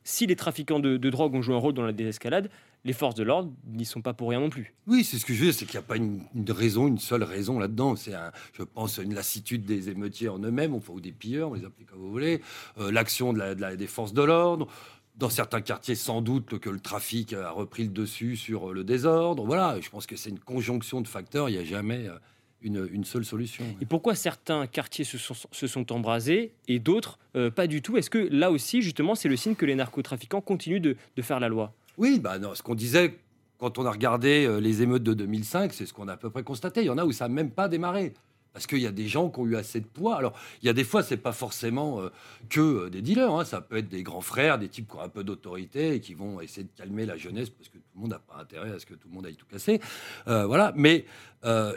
[0.05, 2.49] Si les trafiquants de, de drogue ont joué un rôle dans la désescalade,
[2.85, 4.73] les forces de l'ordre n'y sont pas pour rien non plus.
[4.87, 6.87] Oui, c'est ce que je veux dire, c'est qu'il n'y a pas une, une raison,
[6.87, 7.97] une seule raison là-dedans.
[7.97, 8.13] C'est,
[8.53, 11.85] je pense, une lassitude des émeutiers en eux-mêmes, enfin, ou des pilleurs, on les appelle
[11.87, 12.41] comme vous voulez,
[12.79, 14.69] euh, l'action de la, de la- des forces de l'ordre.
[15.17, 19.45] Dans certains quartiers, sans doute que le trafic a repris le dessus sur le désordre.
[19.47, 22.19] Voilà, je pense que c'est une conjonction de facteurs, il n'y a jamais euh,
[22.61, 23.65] une, une seule solution.
[23.81, 27.97] Et pourquoi certains quartiers se sont, se sont embrasés et d'autres euh, pas du tout?
[27.97, 31.41] Est-ce que là aussi, justement, c'est le signe que les narcotrafiquants continuent de, de faire
[31.41, 31.73] la loi?
[31.97, 33.19] Oui, bah non, ce qu'on disait
[33.59, 36.31] quand on a regardé euh, les émeutes de 2005, c'est ce qu'on a à peu
[36.31, 36.83] près constaté.
[36.83, 38.13] Il y en a où ça n'a même pas démarré.
[38.57, 40.17] Parce qu'il y a des gens qui ont eu assez de poids.
[40.17, 42.09] Alors, il y a des fois, c'est pas forcément euh,
[42.49, 43.31] que euh, des dealers.
[43.31, 43.45] hein.
[43.45, 46.15] Ça peut être des grands frères, des types qui ont un peu d'autorité et qui
[46.15, 48.79] vont essayer de calmer la jeunesse parce que tout le monde n'a pas intérêt à
[48.79, 49.79] ce que tout le monde aille tout casser.
[50.27, 50.73] Euh, voilà.
[50.75, 51.05] Mais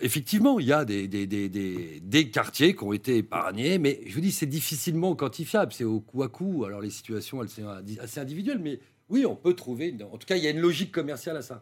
[0.01, 3.77] effectivement, il y a des, quartiers qui ont été épargnés.
[3.77, 5.73] Mais je vous dis, c'est difficilement quantifiable.
[5.73, 6.63] C'est au coup à coup.
[6.63, 7.67] Alors, les situations, elles sont
[7.99, 8.59] assez individuelles.
[8.59, 9.93] Mais oui, on peut trouver.
[10.09, 11.61] En tout cas, il y a une logique commerciale à ça.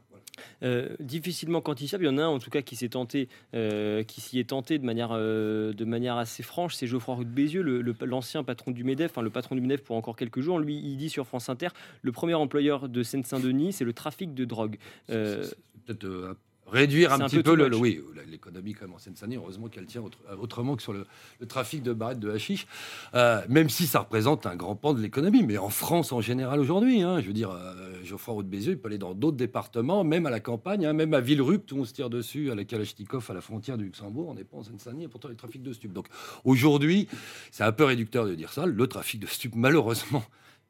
[0.63, 2.05] Euh, difficilement quantifiable.
[2.05, 4.49] Il y en a un en tout cas qui s'est tenté, euh, qui s'y est
[4.49, 6.75] tenté de manière, euh, de manière assez franche.
[6.75, 7.61] C'est Geoffroy Roux de Bézieux,
[8.01, 10.59] l'ancien patron du Medef, enfin le patron du Medef pour encore quelques jours.
[10.59, 11.69] Lui, il dit sur France Inter,
[12.01, 14.77] le premier employeur de Seine-Saint-Denis, c'est le trafic de drogue.
[15.07, 16.35] Peut-être
[16.67, 19.37] réduire un, un petit peu le, le- oui, l'économie même en Seine-Saint-Denis.
[19.37, 21.05] Heureusement qu'elle tient autre- autrement que sur le,
[21.39, 22.67] le trafic de barrettes de hashish,
[23.13, 25.43] Euh, même si ça représente un grand pan de l'économie.
[25.43, 28.73] Mais en France en général aujourd'hui, hein, je veux dire, euh, Geoffroy Roux de Bézieux,
[28.73, 31.77] il peut aller dans d'autres départements, même à la campagne, hein, même à Villerupt, tout
[31.77, 34.57] on se tire dessus, à la Kalachnikov, à la frontière du Luxembourg, on n'est pas
[34.57, 35.93] en Seine-Saint-Denis, et pourtant les trafics de stupes.
[35.93, 36.07] Donc
[36.43, 37.07] aujourd'hui,
[37.51, 38.65] c'est un peu réducteur de dire ça.
[38.65, 40.23] Le trafic de stupes, malheureusement,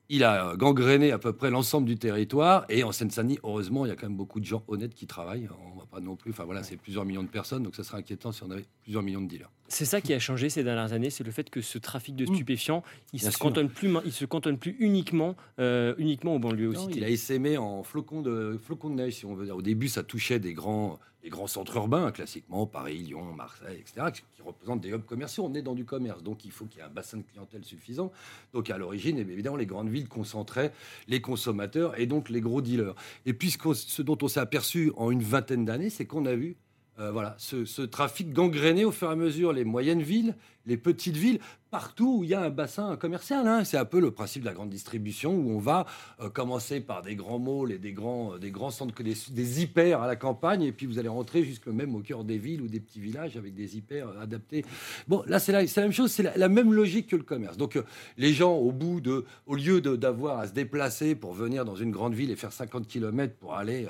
[0.09, 2.65] il a euh, gangréné à peu près l'ensemble du territoire.
[2.69, 5.49] Et en Seine-Saint-Denis, heureusement, il y a quand même beaucoup de gens honnêtes qui travaillent.
[5.73, 6.31] On va pas non plus.
[6.31, 9.03] Enfin voilà, c'est plusieurs millions de personnes, donc ça serait inquiétant si on avait plusieurs
[9.03, 9.51] millions de dealers.
[9.67, 12.25] C'est ça qui a changé ces dernières années, c'est le fait que ce trafic de
[12.25, 13.27] stupéfiants, il Mm.
[13.27, 16.88] Bien se cantonne plus, il se cantonne plus uniquement, euh, uniquement aux banlieues aussi.
[16.95, 19.56] il a essaimé en flocons de, flocons de neige, si on veut dire.
[19.56, 24.08] Au début, ça touchait des grands, des grands centres urbains, classiquement, Paris, Lyon, Marseille, etc.,
[24.12, 25.45] qui représentent des hubs commerciaux.
[25.45, 27.63] On est dans du commerce, donc il faut qu'il y ait un bassin de clientèle
[27.63, 28.12] suffisant.
[28.53, 30.71] Donc à l'origine, évidemment, les grandes villes concentraient
[31.08, 32.95] les consommateurs et donc les gros dealers.
[33.25, 36.56] Et puis ce dont on s'est aperçu en une vingtaine d'années, c'est qu'on a vu
[36.99, 41.15] euh, voilà, ce, trafic gangréné au fur et à mesure les moyennes villes, les petites
[41.15, 43.47] villes, partout où il y a un bassin commercial.
[43.47, 43.63] hein.
[43.63, 45.86] C'est un peu le principe de la grande distribution où on va
[46.21, 49.62] euh, commencer par des grands malls et des grands, euh, des grands centres, des, des
[49.62, 52.63] hyper à la campagne, et puis vous allez rentrer jusque même au cœur des villes
[52.63, 54.65] ou des petits villages avec des hyper adaptés.
[55.07, 57.57] Bon, là c'est la, même chose, c'est la, même logique que le commerce.
[57.57, 57.79] Donc
[58.17, 61.91] les gens, au bout de, au lieu d'avoir à se déplacer pour venir dans une
[61.91, 63.88] grande ville et faire 50 km pour aller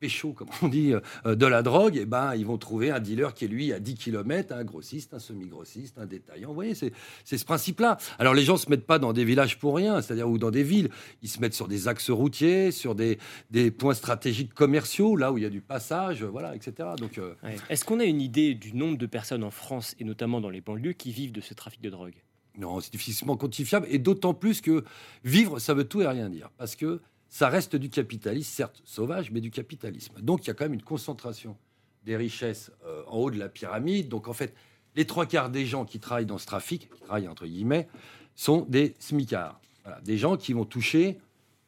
[0.00, 0.92] pécho, comme on dit,
[1.26, 3.78] euh, de la drogue, et ben, ils vont trouver un dealer qui est lui à
[3.78, 6.48] 10 km, un grossiste, un semi-grossiste, un détaillant.
[6.48, 6.92] Vous voyez, c'est
[7.24, 7.98] c'est ce principe-là.
[8.18, 10.62] Alors les gens se mettent pas dans des villages pour rien, c'est-à-dire ou dans des
[10.62, 10.90] villes.
[11.22, 13.18] Ils se mettent sur des axes routiers, sur des,
[13.50, 16.90] des points stratégiques commerciaux, là où il y a du passage, voilà, etc.
[16.98, 17.56] Donc euh, Ouais.
[17.68, 20.60] Est-ce qu'on a une idée du nombre de personnes en France, et notamment dans les
[20.60, 22.14] banlieues, qui vivent de ce trafic de drogue?
[22.58, 24.84] Non, c'est difficilement quantifiable, et d'autant plus que
[25.24, 29.30] vivre, ça veut tout et rien dire, parce que ça reste du capitalisme, certes sauvage,
[29.30, 30.20] mais du capitalisme.
[30.20, 31.56] Donc il y a quand même une concentration
[32.04, 34.08] des richesses euh, en haut de la pyramide.
[34.08, 34.52] Donc en fait,
[34.96, 37.88] les trois quarts des gens qui travaillent dans ce trafic, qui travaillent entre guillemets,
[38.34, 39.60] sont des smicards.
[40.04, 41.18] Des gens qui vont toucher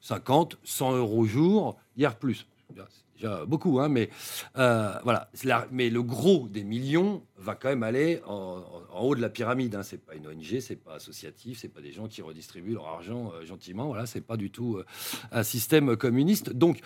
[0.00, 2.46] 50, 100 euros jour, hier plus.
[2.68, 4.10] C'est déjà beaucoup, hein, mais
[4.58, 5.30] euh, voilà.
[5.44, 8.62] La- mais le gros des millions va quand même aller en,
[9.00, 9.74] haut de la pyramide.
[9.74, 9.82] Hein.
[9.82, 13.32] C'est pas une ONG, c'est pas associatif, c'est pas des gens qui redistribuent leur argent
[13.34, 13.86] euh, gentiment.
[13.86, 14.86] Voilà, c'est pas du tout euh,
[15.32, 16.50] un système communiste.
[16.52, 16.80] Donc,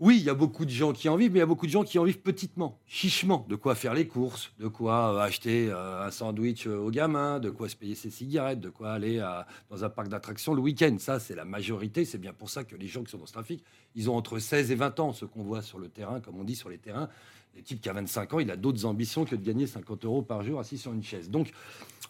[0.00, 1.66] oui, il y a beaucoup de gens qui en vivent, mais il y a beaucoup
[1.66, 3.46] de gens qui en vivent petitement, chichement.
[3.48, 7.68] De quoi faire les courses, de quoi euh, acheter un sandwich aux gamins, de quoi
[7.68, 9.24] se payer ses cigarettes, de quoi aller
[9.70, 10.96] dans un parc d'attractions le week-end.
[10.98, 12.04] Ça, c'est la majorité.
[12.04, 13.64] C'est bien pour ça que les gens qui sont dans ce trafic,
[13.94, 16.44] ils ont entre 16 et 20 ans, ce qu'on voit sur le terrain, comme on
[16.44, 17.08] dit sur les terrains.
[17.56, 20.22] Le type qui a 25 ans, il a d'autres ambitions que de gagner 50 euros
[20.22, 21.30] par jour assis sur une chaise.
[21.30, 21.52] Donc,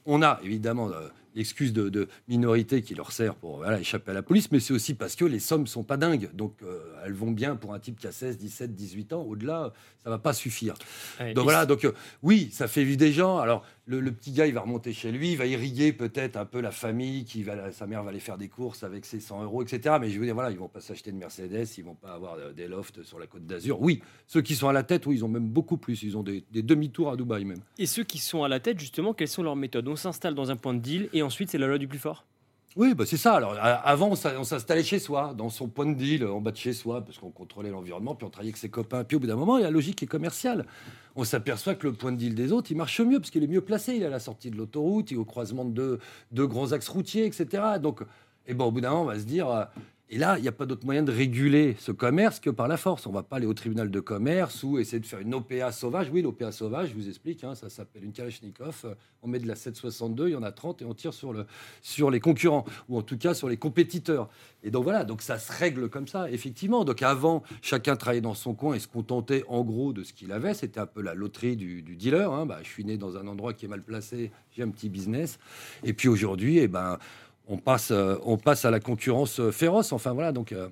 [0.06, 4.14] on a évidemment euh, l'excuse de, de minorité qui leur sert pour voilà, échapper à
[4.14, 6.30] la police, mais c'est aussi parce que les sommes sont pas dingues.
[6.34, 9.22] Donc, euh, elles vont bien pour un type qui a 16, 17, 18 ans.
[9.22, 10.74] Au-delà, ça va pas suffire.
[11.20, 11.92] Ouais, Donc voilà, donc euh,
[12.22, 13.38] oui, ça fait vivre des gens.
[13.38, 16.46] Alors le, le petit gars, il va remonter chez lui, il va irriguer peut-être un
[16.46, 19.42] peu la famille, qui va, sa mère va aller faire des courses avec ses 100
[19.42, 19.96] euros, etc.
[20.00, 22.34] Mais je veux dire, voilà, ils vont pas s'acheter de Mercedes, ils vont pas avoir
[22.34, 23.80] euh, des lofts sur la côte d'Azur.
[23.80, 26.02] Oui, ceux qui sont à la tête, oui, ils ont même beaucoup plus.
[26.02, 27.60] Ils ont des, des demi-tours à Dubaï même.
[27.78, 29.88] Et ceux qui sont à la tête, justement, quelles sont leurs méthodes?
[29.88, 32.24] On s'installe dans un point de deal et ensuite c'est la loi du plus fort?
[32.76, 33.34] Oui, bah c'est ça.
[33.34, 36.72] Alors, avant, on s'installait chez soi, dans son point de deal, en bas de chez
[36.72, 39.04] soi, parce qu'on contrôlait l'environnement, puis on travaillait avec ses copains.
[39.04, 40.66] Puis au bout d'un moment, la logique est commerciale.
[41.14, 43.48] On s'aperçoit que le point de deal des autres, il marche mieux, parce qu'il est
[43.48, 43.94] mieux placé.
[43.94, 45.98] Il est à la sortie de l'autoroute, il est au croisement de deux,
[46.32, 47.62] deux grands axes routiers, etc.
[47.80, 48.00] Donc,
[48.48, 49.68] et bon, au bout d'un moment, on va se dire.
[50.10, 52.76] Et là, il n'y a pas d'autre moyen de réguler ce commerce que par la
[52.76, 53.06] force.
[53.06, 55.72] On ne va pas aller au tribunal de commerce ou essayer de faire une OPA
[55.72, 56.10] sauvage.
[56.12, 58.96] Oui, l'OPA sauvage, je vous explique, hein, ça s'appelle une Kalachnikov.
[59.22, 61.46] On met de la 762, il y en a 30 et on tire sur, le,
[61.80, 64.28] sur les concurrents, ou en tout cas sur les compétiteurs.
[64.62, 66.84] Et donc voilà, donc ça se règle comme ça, effectivement.
[66.84, 70.32] Donc avant, chacun travaillait dans son coin et se contentait en gros de ce qu'il
[70.32, 70.52] avait.
[70.52, 72.30] C'était un peu la loterie du, du dealer.
[72.30, 72.44] hein.
[72.44, 75.38] Bah, je suis né dans un endroit qui est mal placé, j'ai un petit business.
[75.82, 76.98] Et puis aujourd'hui, eh ben,
[77.48, 79.92] on passe, euh, on passe à la concurrence euh, féroce.
[79.92, 80.52] Enfin voilà, donc.
[80.52, 80.68] euh,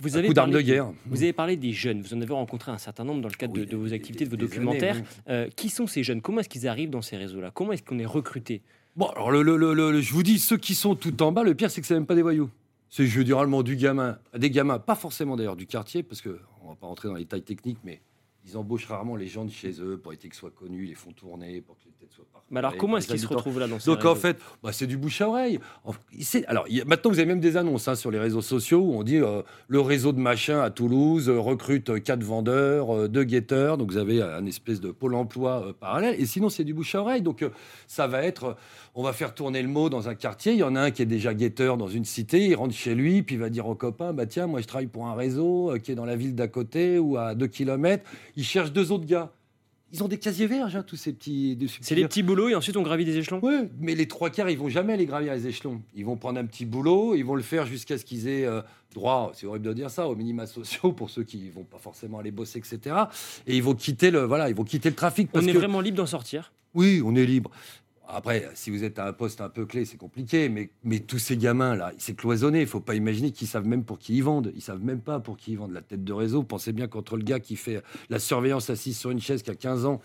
[0.00, 0.92] Vous avez parlé de guerre.
[1.06, 3.54] Vous avez parlé des jeunes, vous en avez rencontré un certain nombre dans le cadre
[3.54, 4.96] Oui, de, de vos activités, de vos documentaires.
[4.96, 5.32] années, oui.
[5.32, 6.20] Euh, qui sont ces jeunes?
[6.20, 7.50] Comment est-ce qu'ils arrivent dans ces réseaux-là?
[7.52, 8.62] Comment est-ce qu'on est recruté?
[8.96, 11.54] Bon, alors le, le- le- je vous dis, ceux qui sont tout en bas, le
[11.54, 12.50] pire, c'est que c'est même pas des voyous.
[12.90, 16.74] C'est généralement du gamin, des gamins, pas forcément d'ailleurs du quartier, parce que on va
[16.74, 18.00] pas rentrer dans les détails techniques, mais
[18.46, 20.94] ils embauchent rarement les gens de chez eux pour éviter qu'ils soient connus, ils les
[20.94, 21.97] font tourner pour que les.
[22.50, 24.86] Mais alors, comment est-ce les qu'ils se retrouvent là dans Donc en fait, bah, c'est
[24.86, 25.58] du bouche à oreille.
[26.46, 29.18] Alors maintenant vous avez même des annonces hein, sur les réseaux sociaux où on dit
[29.18, 33.76] euh, le réseau de machin à Toulouse euh, recrute euh, quatre vendeurs, euh, deux guetteurs.
[33.76, 36.16] Donc vous avez un espèce de pôle emploi euh, parallèle.
[36.18, 37.20] Et sinon c'est du bouche à oreille.
[37.20, 37.44] Donc
[37.86, 38.56] ça va être,
[38.94, 40.52] on va faire tourner le mot dans un quartier.
[40.52, 42.46] Il y en a un qui est déjà guetteur dans une cité.
[42.46, 44.86] Il rentre chez lui puis il va dire aux copains bah tiens moi je travaille
[44.86, 48.08] pour un réseau qui est dans la ville d'à côté ou à deux kilomètres.
[48.36, 49.32] Il cherche deux autres gars.
[49.92, 51.56] Ils ont des casiers vierges, hein, tous ces petits.
[51.56, 53.40] de- ces C'est les petits boulots et ensuite on gravit des échelons?
[53.42, 55.80] Oui, mais les trois quarts, ils vont jamais les gravir les échelons.
[55.94, 58.60] Ils vont prendre un petit boulot, ils vont le faire jusqu'à ce qu'ils aient euh,
[58.94, 62.18] droit, c'est horrible de dire ça, aux minima sociaux pour ceux qui vont pas forcément
[62.18, 62.96] aller bosser, etc.
[63.46, 65.30] Et ils vont quitter le, voilà, ils vont quitter le trafic.
[65.32, 66.52] On est que, vraiment libre d'en sortir?
[66.74, 67.50] Oui, on est libre.
[68.10, 71.36] Après, si vous êtes à un poste un peu clé, c'est compliqué, mais, tous ces
[71.36, 72.62] gamins-là, c'est cloisonné.
[72.62, 74.50] Il faut pas imaginer qu'ils savent même pour qui ils vendent.
[74.54, 75.72] Ils savent même pas pour qui ils vendent.
[75.72, 79.10] La tête de réseau, pensez bien qu'entre le gars qui fait la surveillance assise sur
[79.10, 80.00] une chaise qui a 15 ans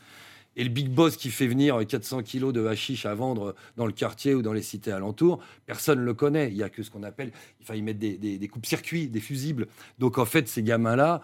[0.55, 3.91] et le big boss qui fait venir 400 kilos de hashish à vendre dans le
[3.91, 6.49] quartier ou dans les cités alentours, personne ne le connaît.
[6.49, 9.19] Il y a que ce qu'on appelle, enfin, ils mettent des, des, des coupes-circuits, des
[9.19, 9.67] fusibles.
[9.97, 11.23] Donc en fait, ces gamins-là,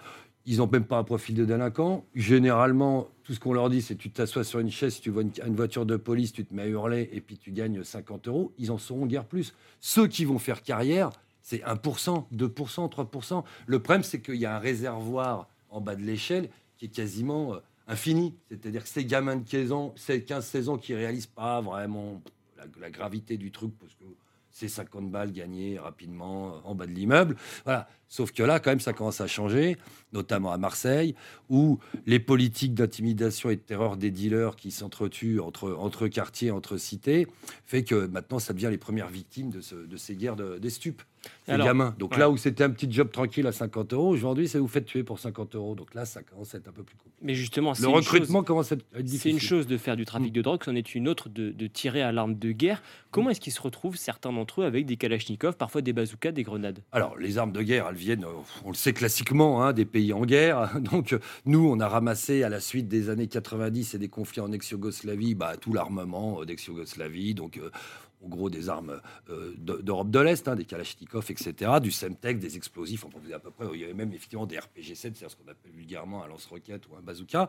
[0.49, 2.03] ils n'ont même pas un profil de délinquant.
[2.15, 5.55] Généralement, tout ce qu'on leur dit, c'est tu t'assois sur une chaise, tu vois une,
[5.55, 8.51] voiture de police, tu te mets à hurler et puis tu gagnes 50 euros.
[8.57, 9.53] Ils en sauront guère plus.
[9.79, 11.11] Ceux qui vont faire carrière,
[11.43, 13.43] c'est 1%, 2%, 3%.
[13.67, 17.53] Le problème, c'est qu'il y a un réservoir en bas de l'échelle qui est quasiment
[17.53, 18.33] euh, infini.
[18.49, 22.23] C'est-à-dire que ces gamins de 15 ans, 15-16 ans qui réalisent pas vraiment
[22.57, 24.05] la, la gravité du truc, parce que
[24.49, 27.35] c'est 50 balles gagnées rapidement euh, en bas de l'immeuble.
[27.65, 27.87] Voilà.
[28.09, 29.77] Sauf que là, quand même, ça commence à changer,
[30.13, 31.13] notamment à Marseille,
[31.49, 36.77] où les politiques d'intimidation et de terreur des dealers qui s'entretuent entre, entre quartiers, entre
[36.77, 37.27] cités,
[37.65, 40.69] fait que maintenant, ça devient les premières victimes de, ce- de ces guerres de- des
[40.71, 41.03] stupes.
[41.45, 41.93] Ces Alors, gamins.
[41.99, 42.17] Donc ouais.
[42.19, 45.03] là où c'était un petit job tranquille à 50 euros, aujourd'hui, c'est vous faites tuer
[45.03, 45.75] pour 50 euros.
[45.75, 47.17] Donc là, ça commence à être un peu plus compliqué.
[47.21, 49.19] Mais justement, Le recrutement commence à être difficile.
[49.19, 51.67] C'est une chose de faire du trafic de drogue, c'en est une autre de, de
[51.67, 52.81] tirer à l'arme de guerre.
[53.11, 56.43] Comment est-ce qu'ils se retrouvent, certains d'entre eux, avec des kalachnikovs, parfois des bazookas, des
[56.43, 56.79] grenades?
[56.93, 60.13] Alors, les armes de guerre, elles viennent, euh, on le sait classiquement, hein, des pays
[60.13, 60.79] en guerre.
[60.79, 64.41] Donc, euh, nous, on a ramassé à la suite des années 90 et des conflits
[64.41, 67.35] en ex-Yougoslavie, bah, tout l'armement euh, d'ex-Yougoslavie.
[67.35, 67.59] Donc,
[68.23, 72.39] en gros, des armes euh, de- d'Europe de l'Est, hein, des Kalachnikov, etc., du Semtex,
[72.39, 73.05] des explosifs.
[73.05, 75.49] On dire à peu près, il y avait même effectivement des RPG-7, c'est-à-dire ce qu'on
[75.49, 77.47] appelle vulgairement un lance-roquette ou un bazooka.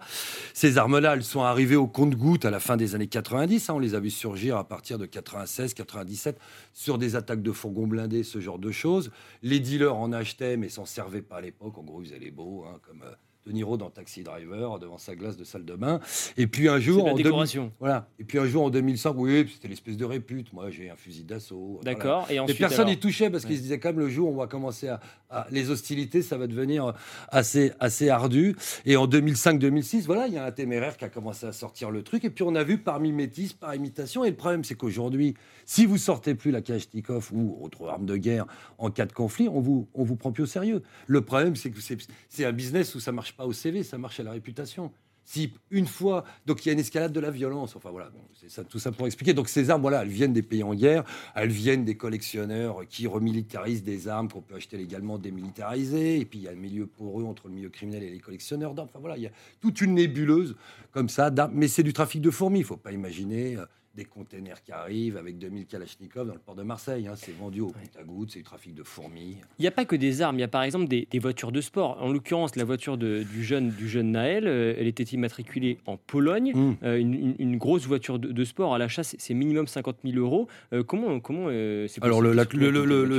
[0.55, 3.69] Ces armes-là, elles sont arrivées au compte-gouttes à la fin des années 90.
[3.71, 3.75] hein.
[3.75, 6.39] on les a vues surgir à partir de 96, 97
[6.73, 9.11] sur des attaques de fourgons blindés, ce genre de choses.
[9.43, 11.77] Les dealers en achetaient, mais s'en servaient pas à l'époque.
[11.79, 13.11] En gros, ils faisaient les beaux, hein, comme euh,
[13.47, 15.99] De Niro dans Taxi Driver, devant sa glace de salle de bain.
[16.37, 17.73] Et puis un jour, la en 2000 décoration.
[17.81, 18.07] voilà.
[18.19, 20.53] Et puis un jour en 2005, oui, c'était l'espèce de répute.
[20.53, 21.79] Moi, j'ai un fusil d'assaut.
[21.83, 21.95] voilà.
[21.95, 22.27] D'accord.
[22.29, 23.49] Et Mais ensuite, personne alors n'y touchait parce Ouais.
[23.51, 25.01] qu'ils se disaient quand même le jour où on va commencer à,
[25.31, 26.93] à- les hostilités, ça va devenir
[27.31, 28.57] assez assez ardu.
[28.85, 32.03] Et en 2005-2006, voilà, il y a un téméraire qui a commencé à sortir le
[32.03, 32.25] truc.
[32.27, 34.23] Et puis on a vu par mimétisme, par imitation.
[34.23, 38.17] Et le problème, c'est qu'aujourd'hui, si vous sortez plus la Kalachnikov ou autre arme de
[38.19, 38.45] guerre
[38.77, 40.83] en cas de conflit, on vous on vous prend plus au sérieux.
[41.07, 41.97] Le problème, c'est que c'est
[42.29, 44.93] c'est un business où ça marche pas au CV, ça marche à la réputation.
[45.25, 48.51] Si une fois, donc il y a une escalade de la violence, enfin voilà, c'est
[48.51, 49.33] ça, tout ça pour expliquer.
[49.33, 51.05] Donc ces armes, voilà, elles viennent des pays en guerre,
[51.37, 56.41] elles viennent des collectionneurs qui remilitarisent des armes qu'on peut acheter légalement démilitarisées, et puis
[56.41, 58.89] il y a le milieu poreux entre le milieu criminel et les collectionneurs d'armes.
[58.91, 60.57] Enfin voilà, il y a toute une nébuleuse
[60.91, 62.61] comme ça d'armes, mais c'est du trafic de fourmis.
[62.61, 66.55] Il faut pas imaginer euh, des containers qui arrivent avec 2000 Kalachnikov dans le port
[66.55, 67.09] de Marseille.
[67.09, 67.15] hein.
[67.17, 69.37] C'est vendu au compte à gouttes, c'est du trafic de fourmis.
[69.59, 71.51] Il n'y a pas que des armes, il y a par exemple des, des voitures
[71.51, 72.01] de sport.
[72.01, 75.97] En l'occurrence, la voiture de- du, jeune, du jeune Naël, euh, elle était immatriculée en
[75.97, 76.53] Pologne.
[76.55, 76.77] Mm.
[76.85, 79.97] Euh, une, une- une grosse voiture de, de sport à l'achat, c'est c'est minimum 50
[80.05, 80.47] 000 euros.
[80.73, 82.45] Euh, comment comment c'est Alors le, la-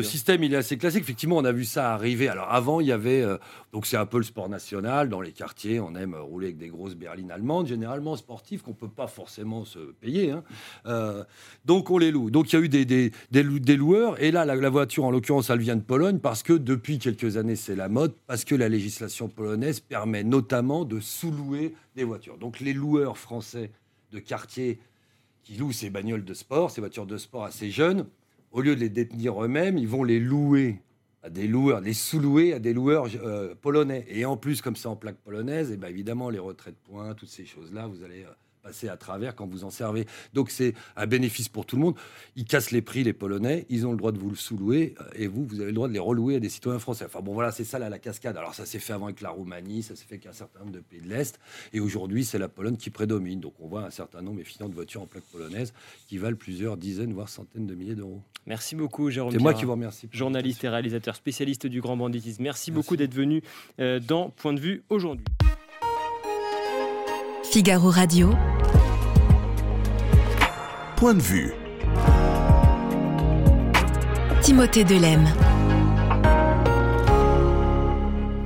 [0.04, 1.02] système il est assez classique.
[1.02, 2.30] Effectivement, on a vu ça arriver.
[2.30, 3.26] Alors avant, il y avait
[3.74, 5.80] donc c'est un peu le sport national dans les quartiers.
[5.82, 9.80] On aime rouler avec des grosses berlines allemandes, généralement sportives qu'on peut pas forcément se
[10.00, 10.32] payer.
[10.32, 10.44] hein.
[10.86, 11.24] Euh,
[11.66, 12.32] donc on les loue.
[12.32, 14.22] Donc il y a eu des, des, des lou- des loueurs.
[14.22, 17.56] Et là, la, voiture en l'occurrence, elle vient de Pologne parce que depuis quelques années,
[17.56, 22.38] c'est la mode parce que la législation polonaise permet notamment de sous-louer des voitures.
[22.38, 23.72] Donc les loueurs français
[24.12, 24.80] de quartier
[25.44, 28.06] qui louent ces bagnoles de sport, ces voitures de sport assez jeunes,
[28.52, 30.82] au lieu de les détenir eux-mêmes, ils vont les louer
[31.24, 34.06] à des loueurs, les sous-louer à des loueurs euh, polonais.
[34.10, 37.14] Et en plus, comme c'est en plaque polonaise, et ben évidemment, les retraits de points,
[37.14, 40.06] toutes ces choses-là, vous allez euh, passer à travers quand vous en servez.
[40.34, 41.96] Donc c'est un bénéfice pour tout le monde.
[42.36, 45.28] Ils cassent les prix, les Polonais, ils ont le droit de vous le sous-louer, et
[45.28, 47.06] vous, vous avez le droit de les relouer à des citoyens français.
[47.06, 48.38] Enfin bon, voilà, c'est ça là, la cascade.
[48.38, 50.72] Alors ça s'est fait avant avec la Roumanie, ça s'est fait avec un certain nombre
[50.72, 51.40] de pays de l'Est,
[51.74, 53.40] et aujourd'hui c'est la Pologne qui prédomine.
[53.40, 55.74] Donc on voit un certain nombre, évidemment, de voitures en plaque polonaise
[56.08, 58.22] qui valent plusieurs dizaines, voire centaines de milliers d'euros.
[58.48, 59.32] Merci beaucoup, Jérôme.
[59.32, 60.10] C'est moi qui vous remercie.
[60.12, 62.42] Journaliste et réalisateur spécialiste du grand banditisme.
[62.42, 63.44] Merci, beaucoup d'être venu
[63.80, 65.26] euh, dans Point de vue aujourd'hui.
[67.52, 68.30] Figaro Radio.
[70.96, 71.52] Point de vue.
[74.42, 75.26] Timothée Delem.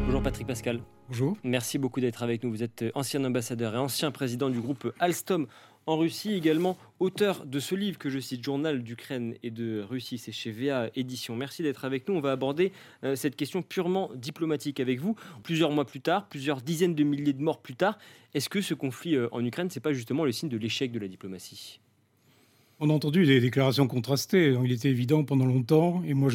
[0.06, 0.80] Bonjour Patrick Pascal.
[1.08, 1.38] Bonjour.
[1.44, 2.50] Merci beaucoup d'être avec nous.
[2.50, 5.46] Vous êtes ancien ambassadeur et ancien président du groupe Alstom
[5.88, 10.18] en Russie, également auteur de ce livre que je cite, Journal d'Ukraine et de Russie,
[10.18, 11.36] c'est chez VA Édition.
[11.36, 12.16] Merci d'être avec nous.
[12.16, 12.72] On va aborder
[13.04, 15.16] euh, cette question purement diplomatique avec vous.
[15.44, 18.00] Plusieurs mois plus tard, plusieurs dizaines de milliers de morts plus tard,
[18.34, 21.00] est-ce que ce conflit euh, en Ukraine, c'est pas justement le signe de l'échec de
[21.00, 21.80] la diplomatie?
[22.80, 24.54] On a entendu des déclarations contrastées.
[24.64, 26.30] il était évident pendant longtemps, et moi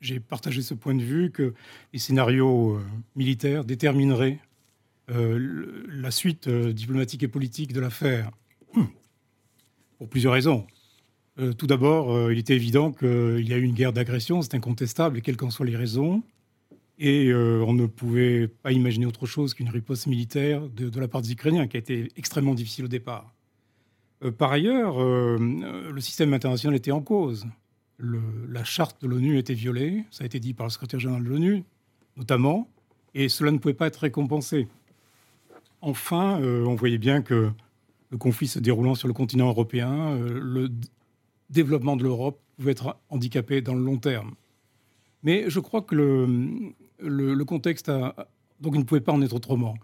[0.00, 1.52] j'ai partagé ce point de vue, que
[1.92, 2.80] les scénarios euh,
[3.14, 4.38] militaires détermineraient
[5.08, 8.32] la suite diplomatique et politique de l'affaire.
[9.98, 10.66] Pour plusieurs raisons.
[11.38, 14.54] Euh, tout d'abord, euh, il était évident qu'il y a eu une guerre d'agression, c'est
[14.54, 16.22] incontestable, quelles qu'en soient les raisons.
[16.98, 21.20] Et euh, on ne pouvait pas imaginer autre chose qu'une riposte militaire de, la part
[21.20, 23.34] des Ukrainiens, qui a été extrêmement difficile au départ.
[24.38, 27.46] par ailleurs, le système international était en cause.
[27.98, 31.28] la charte de l'ONU était violée, ça a été dit par le secrétaire général de
[31.28, 31.64] l'ONU,
[32.16, 32.66] notamment,
[33.14, 34.68] et cela ne pouvait pas être récompensé.
[35.82, 37.50] Enfin, on voyait bien que
[38.10, 40.70] le conflit se déroulant sur le continent européen, euh, le
[41.50, 44.34] développement de l'Europe pouvait être handicapé dans le long terme.
[45.22, 48.28] Mais je crois que le, contexte a...
[48.60, 49.74] Donc il ne pouvait pas en être autrement.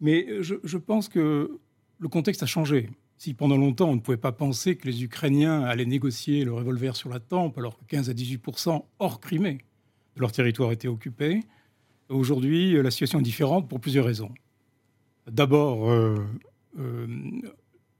[0.00, 1.58] Mais je, pense que
[1.98, 2.90] le contexte a changé.
[3.18, 6.96] Si pendant longtemps on ne pouvait pas penser que les Ukrainiens allaient négocier le revolver
[6.96, 9.58] sur la tempe alors que 15 à 18% hors Crimée
[10.16, 11.40] de leur territoire était occupé,
[12.08, 14.32] aujourd'hui la situation est différente pour plusieurs raisons.
[15.30, 16.16] D'abord, euh,
[16.78, 17.06] euh,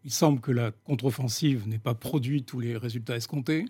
[0.04, 3.66] il semble que la contre-offensive n'ait pas produit tous les résultats escomptés.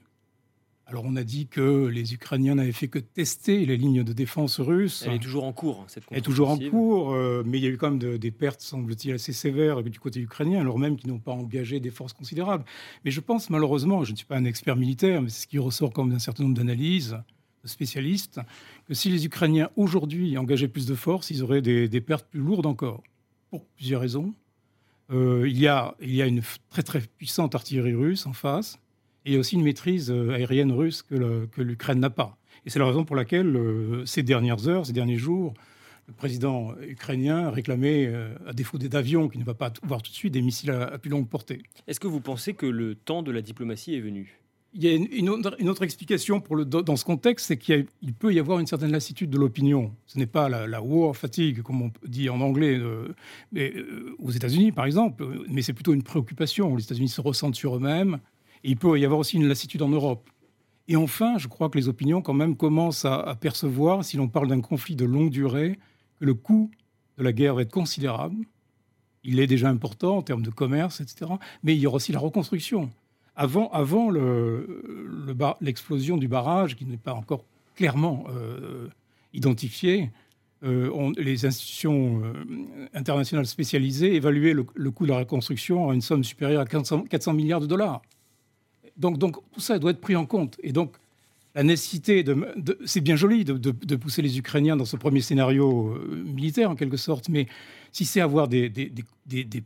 [0.87, 4.59] Alors on a dit que les Ukrainiens n'avaient fait que tester les lignes de défense
[4.59, 5.05] russes.
[5.07, 7.67] Elle est toujours en cours, cette Elle est toujours en cours, euh, mais il y
[7.69, 11.11] a eu quand même des pertes, semble-t-il, assez sévères du côté ukrainien, alors même qu'ils
[11.11, 12.65] n'ont pas engagé des forces considérables.
[13.05, 15.59] Mais je pense malheureusement, je ne suis pas un expert militaire, mais c'est ce qui
[15.59, 17.17] ressort comme d'un certain nombre d'analyses
[17.63, 18.41] de spécialistes,
[18.87, 22.67] que si les Ukrainiens aujourd'hui engageaient plus de forces, ils auraient des pertes plus lourdes
[22.67, 23.05] encore,
[23.51, 24.35] pour plusieurs raisons.
[25.13, 28.79] Euh, il, y a, une très très puissante artillerie russe en face,
[29.25, 32.37] et aussi une maîtrise euh, aérienne russe que l'Ukraine n'a pas.
[32.65, 35.55] Et c'est la raison pour laquelle, euh, ces dernières heures, ces derniers jours,
[36.07, 38.13] le président ukrainien réclamait,
[38.45, 41.09] à défaut d'avions qui ne va pas voir tout de suite, des missiles à plus
[41.09, 41.63] longue portée.
[41.87, 44.41] Est-ce que vous pensez que le temps de la diplomatie est venu?
[44.73, 47.87] Il y a une, autre, explication pour le, dans ce contexte, c'est qu'il
[48.19, 49.93] peut y avoir une certaine lassitude de l'opinion.
[50.07, 53.09] Ce n'est pas la, war fatigue, comme on dit en anglais, euh,
[53.57, 56.77] euh, aux États-Unis par exemple, mais c'est plutôt une préoccupation.
[56.77, 58.19] Les États-Unis se ressentent sur eux-mêmes,
[58.63, 60.29] il peut y avoir aussi une lassitude en Europe.
[60.87, 64.29] Et enfin, je crois que les opinions quand même commencent à, à percevoir, si l'on
[64.29, 65.79] parle d'un conflit de longue durée,
[66.21, 66.71] que le coût
[67.19, 68.37] de la guerre va être considérable.
[69.25, 71.33] Il est déjà important en termes de commerce, etc.
[71.63, 72.91] Mais il y aura aussi la reconstruction
[73.41, 74.11] avant,
[75.61, 78.89] l'explosion le, du barrage, qui n'est pas encore clairement euh,
[79.33, 80.11] identifié,
[80.63, 82.35] euh, les institutions euh,
[82.93, 87.33] internationales spécialisées évaluaient le, coût de la reconstruction à une somme supérieure à 400, 400
[87.33, 88.03] milliards de dollars.
[88.99, 90.59] Donc, tout ça doit être pris en compte.
[90.63, 90.97] Et donc,
[91.55, 92.37] la nécessité de,
[92.85, 97.31] c'est bien joli de, pousser les Ukrainiens dans ce premier scénario militaire en quelque sorte,
[97.31, 97.47] mais
[97.93, 98.71] si c'est avoir des,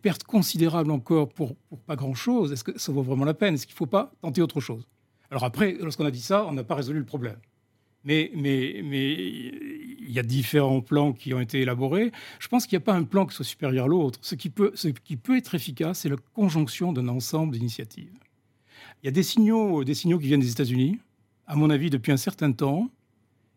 [0.01, 1.57] pertes considérables encore pour,
[1.87, 3.55] pas grand-chose, est-ce que ça vaut vraiment la peine?
[3.55, 4.87] Est-ce qu'il ne faut pas tenter autre chose?
[5.31, 7.39] Alors après, lorsqu'on a dit ça, on n'a pas résolu le problème.
[8.05, 12.12] Mais, il y a différents plans qui ont été élaborés.
[12.39, 14.18] Je pense qu'il n'y a pas un plan qui soit supérieur à l'autre.
[14.22, 18.12] Ce, qui peut, ce qui peut être efficace, c'est la conjonction d'un ensemble d'initiatives.
[19.03, 20.99] Il y a des signaux, des signaux qui viennent des États-Unis,
[21.47, 22.91] à mon avis, depuis un certain temps,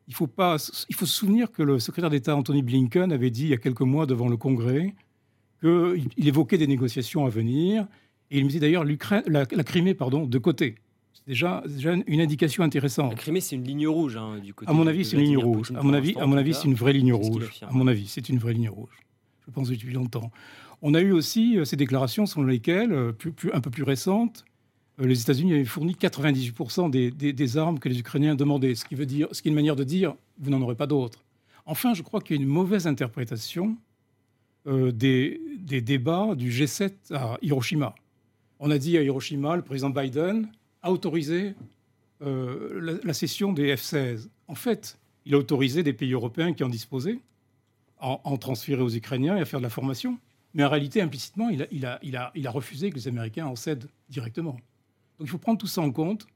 [0.07, 0.57] il faut, pas,
[0.89, 3.57] il faut se souvenir que le secrétaire d'État Anthony Blinken avait dit il y a
[3.57, 4.95] quelques mois devant le Congrès
[5.59, 7.87] qu'il il évoquait des négociations à venir.
[8.29, 10.75] Et il me dit d'ailleurs la, la Crimée pardon, de côté.
[11.13, 13.11] C'est déjà, déjà, une indication intéressante.
[13.11, 14.69] La Crimée, c'est une ligne rouge hein, du côté.
[14.69, 15.71] À mon avis, c'est une ligne rouge.
[15.75, 17.59] À mon avis, à mon avis, c'est une vraie ligne rouge.
[17.61, 18.97] À mon avis, c'est une vraie ligne rouge.
[19.45, 20.31] Je pense depuis longtemps.
[20.81, 24.45] On a eu aussi euh, ces déclarations selon lesquelles, euh, plus, un peu plus récentes,
[25.05, 29.27] les États-Unis avaient fourni 98% des, armes que les Ukrainiens demandaient, ce qui, veut dire,
[29.31, 31.23] ce qui est une manière de dire vous n'en aurez pas d'autres.
[31.65, 33.77] Enfin, je crois qu'il y a une mauvaise interprétation
[34.67, 35.39] euh, des,
[35.81, 37.93] débats du G7 à Hiroshima.
[38.59, 40.49] On a dit à Hiroshima, le président Biden
[40.81, 41.53] a autorisé
[42.23, 44.29] euh, la, cession des F-16.
[44.47, 47.19] En fait, il a autorisé des pays européens qui en disposaient
[47.99, 50.17] à en transférer aux Ukrainiens et à faire de la formation.
[50.53, 54.57] Mais en réalité, implicitement, il a refusé que les Américains en cèdent directement.
[55.19, 56.27] Donc il faut prendre tout ça en compte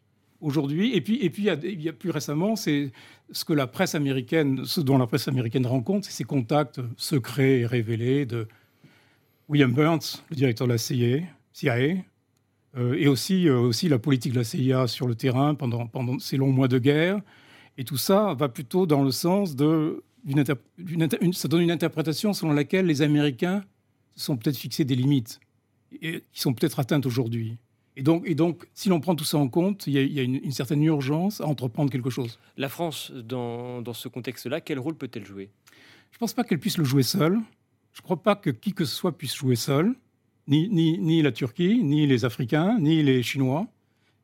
[0.42, 0.96] aujourd'hui.
[0.96, 2.92] Et puis, et puis il, y a, plus récemment, c'est
[3.32, 6.82] ce que la presse américaine, ce dont la presse américaine rend compte, c'est ces contacts
[6.98, 8.48] secrets et révélés de
[9.48, 11.22] William Burns, le directeur de la CIA,
[11.54, 12.04] CIA
[12.78, 16.38] euh, et aussi, euh, aussi la politique de la CIA sur le terrain pendant, ces
[16.38, 17.22] longs mois de guerre.
[17.78, 20.04] Et tout ça va plutôt dans le sens de...
[21.34, 23.64] ça donne une interprétation selon laquelle les Américains
[24.16, 25.40] se sont peut-être fixés des limites
[26.02, 27.58] et qui sont peut-être atteintes aujourd'hui.
[27.98, 30.14] Et donc, et donc, si l'on prend tout ça en compte, il y a, il
[30.14, 32.40] y a une, une certaine urgence à entreprendre quelque chose.
[32.58, 35.50] La France, dans, dans ce contexte-là, quel rôle peut-elle jouer?
[36.12, 37.40] Je ne pense pas qu'elle puisse le jouer seule.
[37.94, 39.94] Je ne crois pas que qui que ce soit puisse jouer seul,
[40.48, 43.68] ni, ni, ni la Turquie, ni les Africains, ni les Chinois.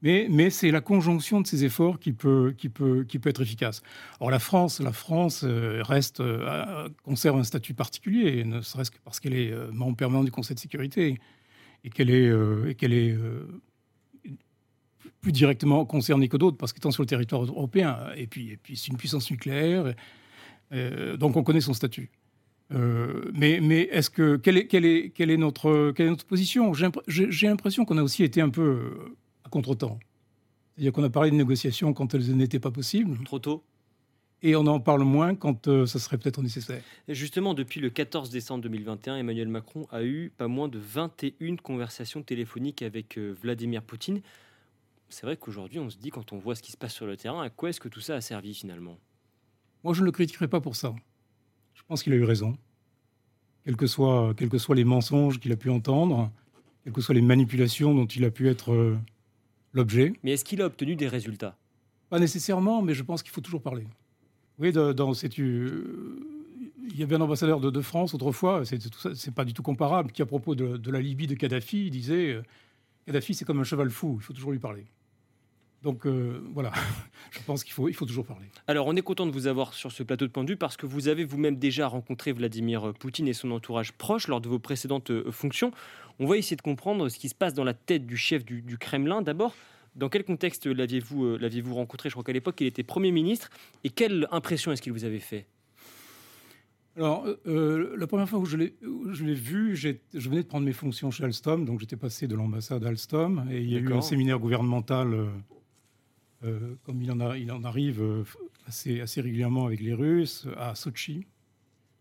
[0.04, 3.42] Mais, mais c'est la conjonction de ces efforts qui peut, qui, peut, qui peut être
[3.42, 3.82] efficace.
[4.20, 9.00] Or, la France, la France euh, reste, euh, conserve un statut particulier, ne serait-ce que
[9.04, 11.18] parce qu'elle est euh, membre permanent du Conseil de sécurité
[11.84, 13.46] et qu'elle est, euh, euh,
[15.22, 18.98] plus directement concernée que d'autres, parce qu'étant sur le territoire européen, et puis, c'est une
[18.98, 19.94] puissance nucléaire,
[20.74, 22.10] euh, donc on connaît son statut.
[22.70, 26.74] Mais est-ce que quelle est, notre, quelle est notre position?
[26.74, 28.92] J'ai impr- J'ai j'ai l'impression qu'on a aussi été un peu
[29.46, 29.98] à contre-temps.
[30.76, 33.64] C'est-à-dire qu'on a parlé de négociations quand elles n'étaient pas possibles, Trop tôt?
[34.44, 36.82] Et on en parle moins quand euh, ça serait peut-être nécessaire.
[37.08, 41.56] Et Justement, depuis le 14 décembre 2021, Emmanuel Macron a eu pas moins de 21
[41.58, 44.22] conversations téléphoniques avec euh, Vladimir Poutine.
[45.10, 47.18] C'est vrai qu'aujourd'hui, on se dit, quand on voit ce qui se passe sur le
[47.18, 48.98] terrain, à quoi est-ce que tout ça a servi finalement?
[49.84, 50.94] Moi, je ne le critiquerai pas pour ça.
[51.74, 52.58] Je pense qu'il a eu raison.
[53.64, 56.32] Quels que soient, quels que soient les mensonges qu'il a pu entendre,
[56.84, 58.98] quelles que soient les manipulations dont il a pu être euh,
[59.74, 60.14] l'objet.
[60.24, 61.56] Mais est-ce qu'il a obtenu des résultats?
[62.10, 63.86] Pas nécessairement, mais je pense qu'il faut toujours parler.
[64.60, 66.20] Oui, de- dans, c'est, euh,
[66.90, 70.26] il y avait un ambassadeur de, France autrefois, c'est, pas du tout comparable, qui à
[70.26, 72.44] propos de, la Libye de Kadhafi, disait euh,
[73.06, 74.86] Kadhafi c'est comme un cheval fou, il faut toujours lui parler.
[75.84, 76.72] Donc euh, voilà,
[77.32, 78.48] je pense qu'il faut, toujours parler.
[78.66, 81.08] Alors, on est content de vous avoir sur ce plateau de vue parce que vous
[81.08, 85.72] avez vous-même déjà rencontré Vladimir Poutine et son entourage proche lors de vos précédentes fonctions.
[86.20, 88.78] On va essayer de comprendre ce qui se passe dans la tête du chef du
[88.80, 89.22] Kremlin.
[89.22, 89.54] D'abord,
[89.98, 92.10] dans quel contexte l'aviez-vous euh, l'aviez-vous rencontré?
[92.10, 93.50] Je crois qu'à l'époque, il était Premier ministre.
[93.84, 95.46] Et quelle impression est-ce qu'il vous avait fait?
[96.96, 98.74] Alors, euh, euh, la première fois où je l'ai,
[99.36, 102.88] vu, je venais de prendre mes fonctions chez Alstom, donc j'étais passé de l'ambassade à
[102.88, 105.28] Alstom, et il y a eu un séminaire gouvernemental, euh,
[106.44, 108.04] euh, comme il en, a- il en arrive
[108.66, 111.28] assez, assez régulièrement avec les Russes, à Sochi.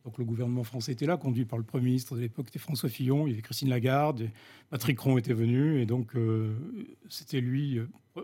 [0.06, 2.88] Donc le gouvernement français était là, conduit par le Premier ministre de l'époque, c'était François
[2.88, 4.30] Fillon, il y avait Christine Lagarde,
[4.70, 6.54] Patrick Ron était venu, et donc euh,
[7.08, 8.22] c'était lui, euh,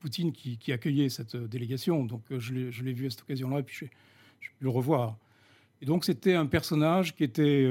[0.00, 2.04] Poutine, qui, accueillait cette euh, délégation.
[2.04, 5.16] Donc je l'ai vu à cette occasion-là, et puis j'ai pu le revoir.
[5.82, 7.70] Et donc c'était un personnage qui était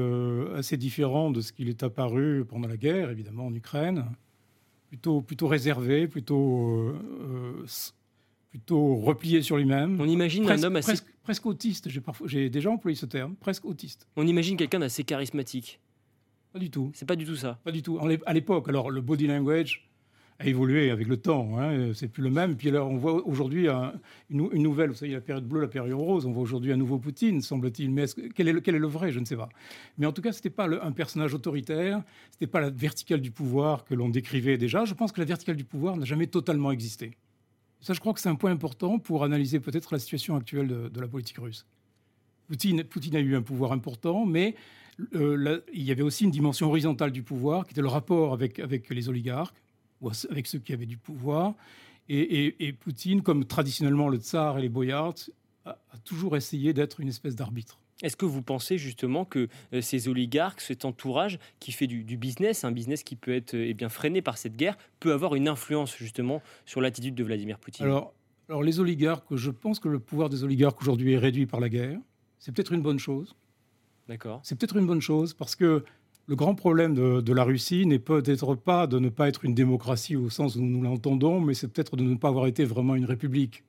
[0.56, 4.06] assez différent de ce qu'il est apparu pendant la guerre, évidemment en Ukraine,
[4.90, 6.94] plutôt réservé, plutôt
[8.58, 10.00] plutôt replié sur lui-même.
[10.00, 10.92] On imagine Presque, un homme assez...
[10.92, 11.90] presque, presque autiste.
[11.90, 14.08] J'ai parfois j'ai déjà employé ce terme, presque autiste.
[14.16, 15.80] On imagine quelqu'un d'assez charismatique.
[16.52, 17.60] Pas du tout, C'est pas du tout ça.
[17.64, 18.00] pas du tout.
[18.28, 19.90] À l'époque, alors le body language
[20.38, 21.58] a évolué avec le temps.
[21.60, 22.56] Hein, c'est plus le même.
[22.56, 23.94] Puis alors on voit aujourd'hui un-
[24.30, 24.92] une, nou- une nouvelle.
[24.92, 26.28] Vous savez, la période bleue, la période rose.
[26.28, 27.90] On voit aujourd'hui un nouveau Poutine, semble-t-il.
[27.90, 29.50] Mais est-ce que- quel, est le, quel est le vrai Je ne sais pas.
[29.98, 32.04] Mais en tout cas, c'était pas le- un personnage autoritaire.
[32.30, 34.86] C'était pas la verticale du pouvoir que l'on décrivait déjà.
[34.86, 37.18] Je pense que la verticale du pouvoir n'a jamais totalement existé.
[37.84, 41.02] Ça, je crois que c'est un point important pour analyser peut-être la situation actuelle de,
[41.02, 41.66] la politique russe.
[42.48, 42.82] Poutine,
[43.14, 44.56] a eu un pouvoir important, mais
[45.16, 48.58] euh, il y avait aussi une dimension horizontale du pouvoir, qui était le rapport avec,
[48.90, 49.62] les oligarques,
[50.00, 51.56] ou avec ceux qui avaient du pouvoir.
[52.08, 55.16] Et, Poutine, comme traditionnellement le tsar et les boyards,
[55.66, 57.80] a toujours essayé d'être une espèce d'arbitre.
[58.02, 62.18] Est-ce que vous pensez justement que euh, ces oligarques, cet entourage qui fait du, du
[62.18, 65.36] business, un business qui peut être euh, eh bien freiné par cette guerre, peut avoir
[65.36, 67.86] une influence justement sur l'attitude de Vladimir Poutine?
[67.86, 68.14] Alors,
[68.50, 71.70] alors, les oligarques, je pense que le pouvoir des oligarques aujourd'hui est réduit par la
[71.70, 71.98] guerre.
[72.40, 73.36] C'est peut-être une bonne chose.
[74.08, 74.42] D'accord.
[74.44, 75.86] C'est peut-être une bonne chose parce que
[76.26, 79.54] le grand problème de, de la Russie n'est peut-être pas de ne pas être une
[79.54, 82.96] démocratie au sens où nous l'entendons, mais c'est peut-être de ne pas avoir été vraiment
[82.96, 83.64] une république.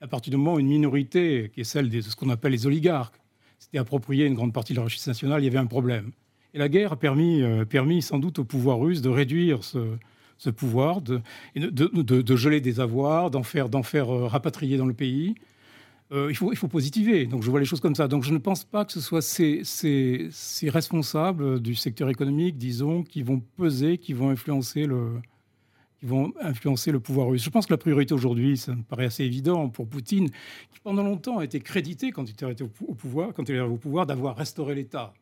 [0.00, 2.66] À partir du moment où une minorité, qui est celle de ce qu'on appelle les
[2.66, 3.20] oligarques,
[3.58, 6.12] s'était appropriée une grande partie de la richesse nationale, il y avait un problème.
[6.54, 10.50] Et la guerre a permis, euh, permis sans doute au pouvoir russe de réduire ce,
[10.50, 11.20] pouvoir, de,
[11.56, 15.34] de, geler des avoirs, d'en faire, faire euh, rapatrier dans le pays,
[16.10, 17.26] il, faut, il faut positiver.
[17.26, 18.08] Donc je vois les choses comme ça.
[18.08, 23.22] Donc je ne pense pas que ce soit ces responsables du secteur économique, disons, qui
[23.22, 25.20] vont peser, qui vont influencer le,
[25.98, 27.42] qui vont influencer le pouvoir russe.
[27.42, 31.02] Je pense que la priorité aujourd'hui, ça me paraît assez évident pour Poutine, qui pendant
[31.02, 34.36] longtemps a été crédité quand il était au pouvoir, quand il est au pouvoir, d'avoir
[34.36, 35.12] restauré l'État.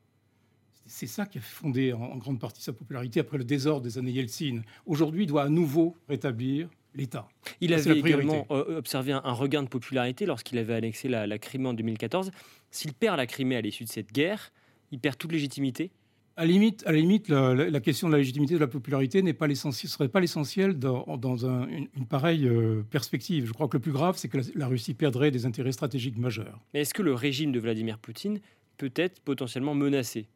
[0.84, 4.12] C'est ça qui a fondé en grande partie sa popularité après le désordre des années
[4.12, 4.62] Yeltsin.
[4.84, 7.28] Aujourd'hui, il doit à nouveau rétablir l'État.
[7.60, 11.68] Il avait également euh, observé un, regain de popularité lorsqu'il avait annexé la, la Crimée
[11.68, 12.30] en 2014.
[12.70, 14.52] S'il perd la Crimée à l'issue de cette guerre,
[14.92, 15.90] il perd toute légitimité
[16.36, 19.32] à la limite, à la, limite la, question de la légitimité de la popularité n'est
[19.32, 23.46] pas l'essentiel, serait pas l'essentiel dans, une, pareille euh, perspective.
[23.46, 26.60] Je crois que le plus grave, c'est que la, Russie perdrait des intérêts stratégiques majeurs.
[26.74, 28.40] Mais est-ce que le régime de Vladimir Poutine
[28.76, 30.28] peut être potentiellement menacé?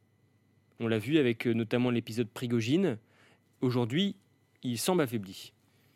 [0.80, 2.96] On l'a vu avec euh, notamment l'épisode Prigogine.
[3.60, 4.16] Aujourd'hui,
[4.62, 5.52] il semble affaibli.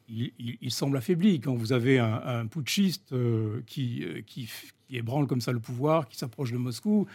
[0.07, 4.51] Il, semble affaibli quand vous avez un, putschiste euh, qui, qui,
[4.91, 7.07] ébranle comme ça le pouvoir, qui s'approche de Moscou.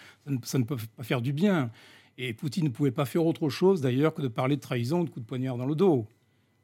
[0.42, 1.70] ça ne peut pas faire du bien.
[2.22, 5.10] Et Poutine ne pouvait pas faire autre chose d'ailleurs que de parler de trahison, de
[5.10, 6.06] coup de poignard dans le dos.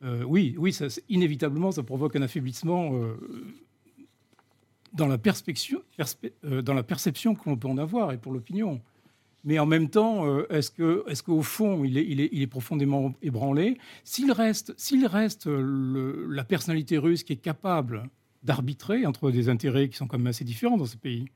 [0.03, 3.15] Euh, oui, oui, ça, inévitablement, ça provoque un affaiblissement euh,
[4.91, 8.81] dans, la euh, dans la perception que l'on peut en avoir et pour l'opinion.
[9.45, 13.77] Mais en même temps, est-ce que, est qu'au fond, il est, profondément ébranlé?
[14.03, 18.09] S'il reste, s'il reste la personnalité russe qui est capable
[18.41, 21.27] d'arbitrer entre des intérêts qui sont quand même assez différents dans ce pays,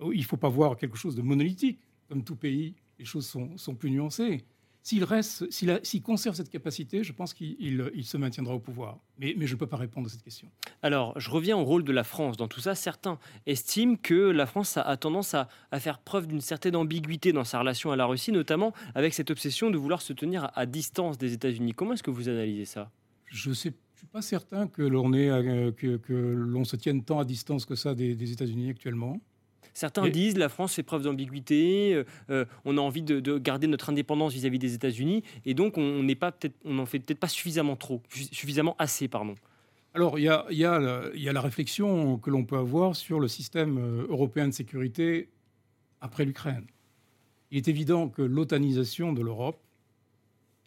[0.00, 3.74] il ne faut pas voir quelque chose de monolithique, comme tout pays les choses sont,
[3.74, 4.44] plus nuancées.
[4.82, 8.98] S'il reste, s'il conserve cette capacité, je pense qu'il se maintiendra au pouvoir.
[9.18, 10.48] Mais, je ne peux pas répondre à cette question.
[10.82, 12.74] Alors, je reviens au rôle de la France dans tout ça.
[12.74, 17.58] Certains estiment que la France a, tendance à, faire preuve d'une certaine ambiguïté dans sa
[17.58, 21.34] relation à la Russie, notamment avec cette obsession de vouloir se tenir à distance des
[21.34, 21.74] États-Unis.
[21.74, 22.90] Comment est-ce que vous analysez ça?
[23.26, 23.74] Je ne suis
[24.10, 29.20] pas certain que l'on que, se tienne tant à distance que ça des États-Unis actuellement.
[29.78, 33.90] Certains disent la France fait preuve d'ambiguïté, euh, euh, on a envie de, garder notre
[33.90, 37.28] indépendance vis-à-vis des États-Unis, et donc on n'est pas peut-être, on en fait peut-être pas
[37.28, 39.36] suffisamment trop, suffisamment assez, pardon.
[39.94, 43.20] Alors il y a, y, a y a, la réflexion que l'on peut avoir sur
[43.20, 45.28] le système euh, européen de sécurité
[46.00, 46.66] après l'Ukraine.
[47.52, 49.60] Il est évident que l'otanisation de l'Europe,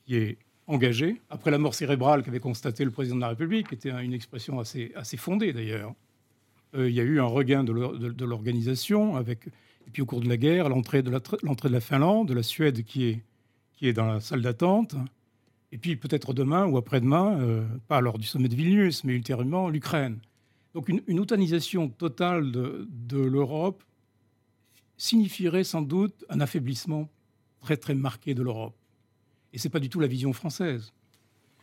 [0.05, 0.37] qui est
[0.67, 4.13] engagée, après la mort cérébrale qu'avait constaté le président de la République, qui était une
[4.13, 5.95] expression assez, assez fondée d'ailleurs,
[6.73, 9.47] il y a eu un regain de l'organisation, avec,
[9.87, 13.05] et puis au cours de la guerre, l'entrée de la, Finlande, de la Suède qui
[13.05, 13.23] est,
[13.73, 14.95] qui est dans la salle d'attente,
[15.71, 19.69] et puis peut-être demain ou après-demain, euh, pas lors du sommet de Vilnius, mais ultérieurement,
[19.69, 20.19] l'Ukraine.
[20.73, 23.83] Donc une, une otanisation totale de, l'Europe
[24.97, 27.09] signifierait sans doute un affaiblissement
[27.59, 28.75] très très marqué de l'Europe.
[29.53, 30.93] Et ce n'est pas du tout la vision française.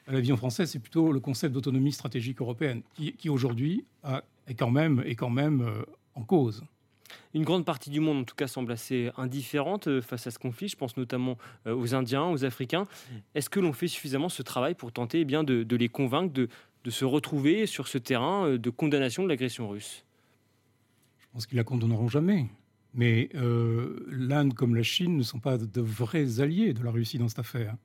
[0.06, 4.70] La vision française, c'est plutôt le concept d'autonomie stratégique européenne, qui aujourd'hui a est quand
[4.70, 5.84] même, est quand même euh,
[6.14, 6.64] en cause.
[7.34, 10.38] Une grande partie du monde, en tout cas, semble assez indifférente euh, face à ce
[10.38, 10.68] conflit.
[10.68, 12.86] Je pense notamment euh, aux Indiens, aux Africains.
[13.34, 16.48] Est-ce que l'on fait suffisamment ce travail pour tenter eh bien, de, les convaincre de,
[16.84, 20.04] de, se retrouver sur ce terrain de condamnation de l'agression russe?
[21.18, 22.46] Je pense qu'ils la condamneront jamais.
[22.94, 27.28] Mais l'Inde comme la Chine ne sont pas de vrais alliés de la Russie dans
[27.28, 27.76] cette affaire.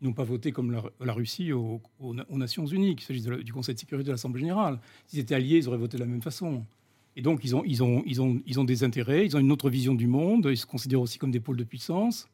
[0.00, 0.70] N'ont pas voté comme
[1.00, 1.80] la, Russie aux,
[2.30, 4.78] Nations Unies, qu'il s'agisse du Conseil de sécurité de l'Assemblée générale.
[5.06, 6.64] S'ils étaient alliés, ils auraient voté de la même façon.
[7.16, 10.66] Et donc, ils ont, des intérêts, ils ont une autre vision du monde, ils se
[10.66, 12.28] considèrent aussi comme des pôles de puissance.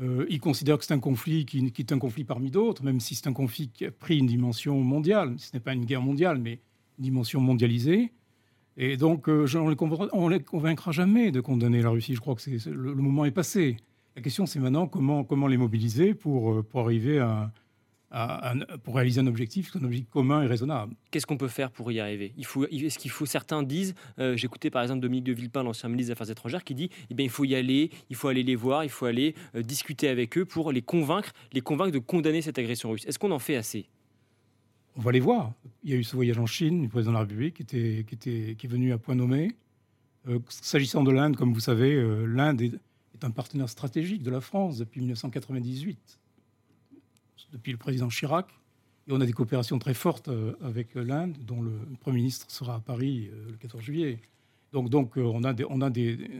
[0.00, 3.14] Euh, ils considèrent que c'est un conflit qui, est un conflit parmi d'autres, même si
[3.14, 5.34] c'est un conflit qui a pris une dimension mondiale.
[5.36, 6.60] Ce n'est pas une guerre mondiale, mais
[6.98, 8.12] une dimension mondialisée.
[8.78, 12.14] Et donc, euh, on ne les, convaincra jamais de condamner la Russie.
[12.14, 13.76] Je crois que le moment est passé.
[14.16, 17.52] La question, c'est maintenant comment, comment les mobiliser pour, euh, pour arriver à,
[18.84, 20.94] pour réaliser un objectif, un objectif commun et raisonnable.
[21.10, 22.32] Qu'est-ce qu'on peut faire pour y arriver?
[22.36, 25.88] Il faut, Est-ce qu'il faut, certains disent, euh, j'écoutais par exemple Dominique de Villepin, l'ancien
[25.88, 28.44] ministre des Affaires étrangères, qui dit, eh bien, il faut y aller, il faut aller
[28.44, 31.98] les voir, il faut aller euh, discuter avec eux pour les convaincre, les convaincre de
[31.98, 33.04] condamner cette agression russe.
[33.04, 33.88] Est-ce qu'on en fait assez?
[34.94, 35.52] On va les voir.
[35.82, 38.04] Il y a eu ce voyage en Chine du président de la République qui, était,
[38.06, 39.56] qui, était, qui est venu à point nommé.
[40.48, 42.72] S'agissant de l'Inde, comme vous savez, l'Inde est
[43.14, 46.18] est un partenaire stratégique de la France depuis 1998,
[47.52, 48.46] depuis le président Chirac.
[49.06, 52.76] Et on a des coopérations très fortes euh, avec l'Inde, dont le Premier ministre sera
[52.76, 54.18] à Paris euh, le 14 juillet.
[54.72, 56.30] Donc, donc euh, on, a des, on, a des,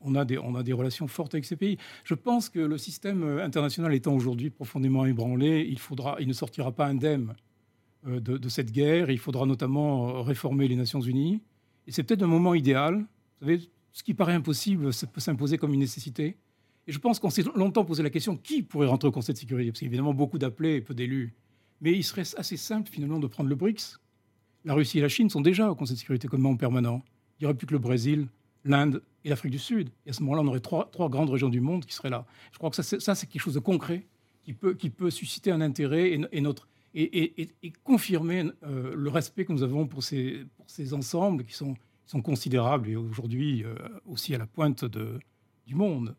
[0.00, 1.78] on, a des, on a des relations fortes avec ces pays.
[2.02, 6.72] Je pense que le système international étant aujourd'hui profondément ébranlé, il, faudra, il ne sortira
[6.72, 7.34] pas indemne
[8.04, 9.08] de, de cette guerre.
[9.08, 11.40] Il faudra notamment réformer les Nations Unies.
[11.86, 12.96] Et c'est peut-être un moment idéal.
[13.40, 16.36] Vous savez, ce qui paraît impossible ça peut s'imposer comme une nécessité.
[16.86, 19.38] Et je pense qu'on s'est longtemps posé la question qui pourrait rentrer au Conseil de
[19.38, 19.70] sécurité?
[19.70, 21.32] Parce qu'il y a évidemment beaucoup d'appelés et peu d'élus.
[21.80, 24.00] Mais il serait assez simple finalement de prendre le BRICS.
[24.66, 27.02] La Russie et la Chine sont déjà au Conseil de sécurité comme membre permanent.
[27.38, 28.26] Il n'y aurait plus que le Brésil,
[28.64, 29.90] l'Inde et l'Afrique du Sud.
[30.04, 32.26] Et à ce moment-là, on aurait trois, grandes régions du monde qui seraient là.
[32.52, 34.04] Je crois que ça, c'est quelque chose de concret
[34.42, 37.48] qui peut, susciter un intérêt et, notre, et,
[37.82, 41.76] confirmer euh, le respect que nous avons pour ces, pour ces ensembles qui sont,
[42.06, 43.74] sont considérables et aujourd'hui euh,
[44.06, 45.18] aussi à la pointe de,
[45.66, 46.14] du monde.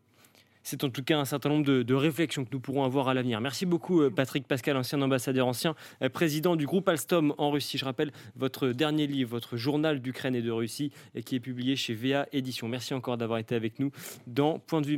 [0.62, 3.40] C'est en tout cas un certain nombre de, réflexions que nous pourrons avoir à l'avenir.
[3.40, 7.78] Merci beaucoup euh, Patrick Pascal, ancien ambassadeur, ancien euh, président du groupe Alstom en Russie.
[7.78, 10.90] Je rappelle votre dernier livre, votre journal d'Ukraine et de Russie,
[11.24, 12.66] qui est publié chez VA Édition.
[12.66, 13.92] Merci encore d'avoir été avec nous
[14.26, 14.94] dans Point de vue.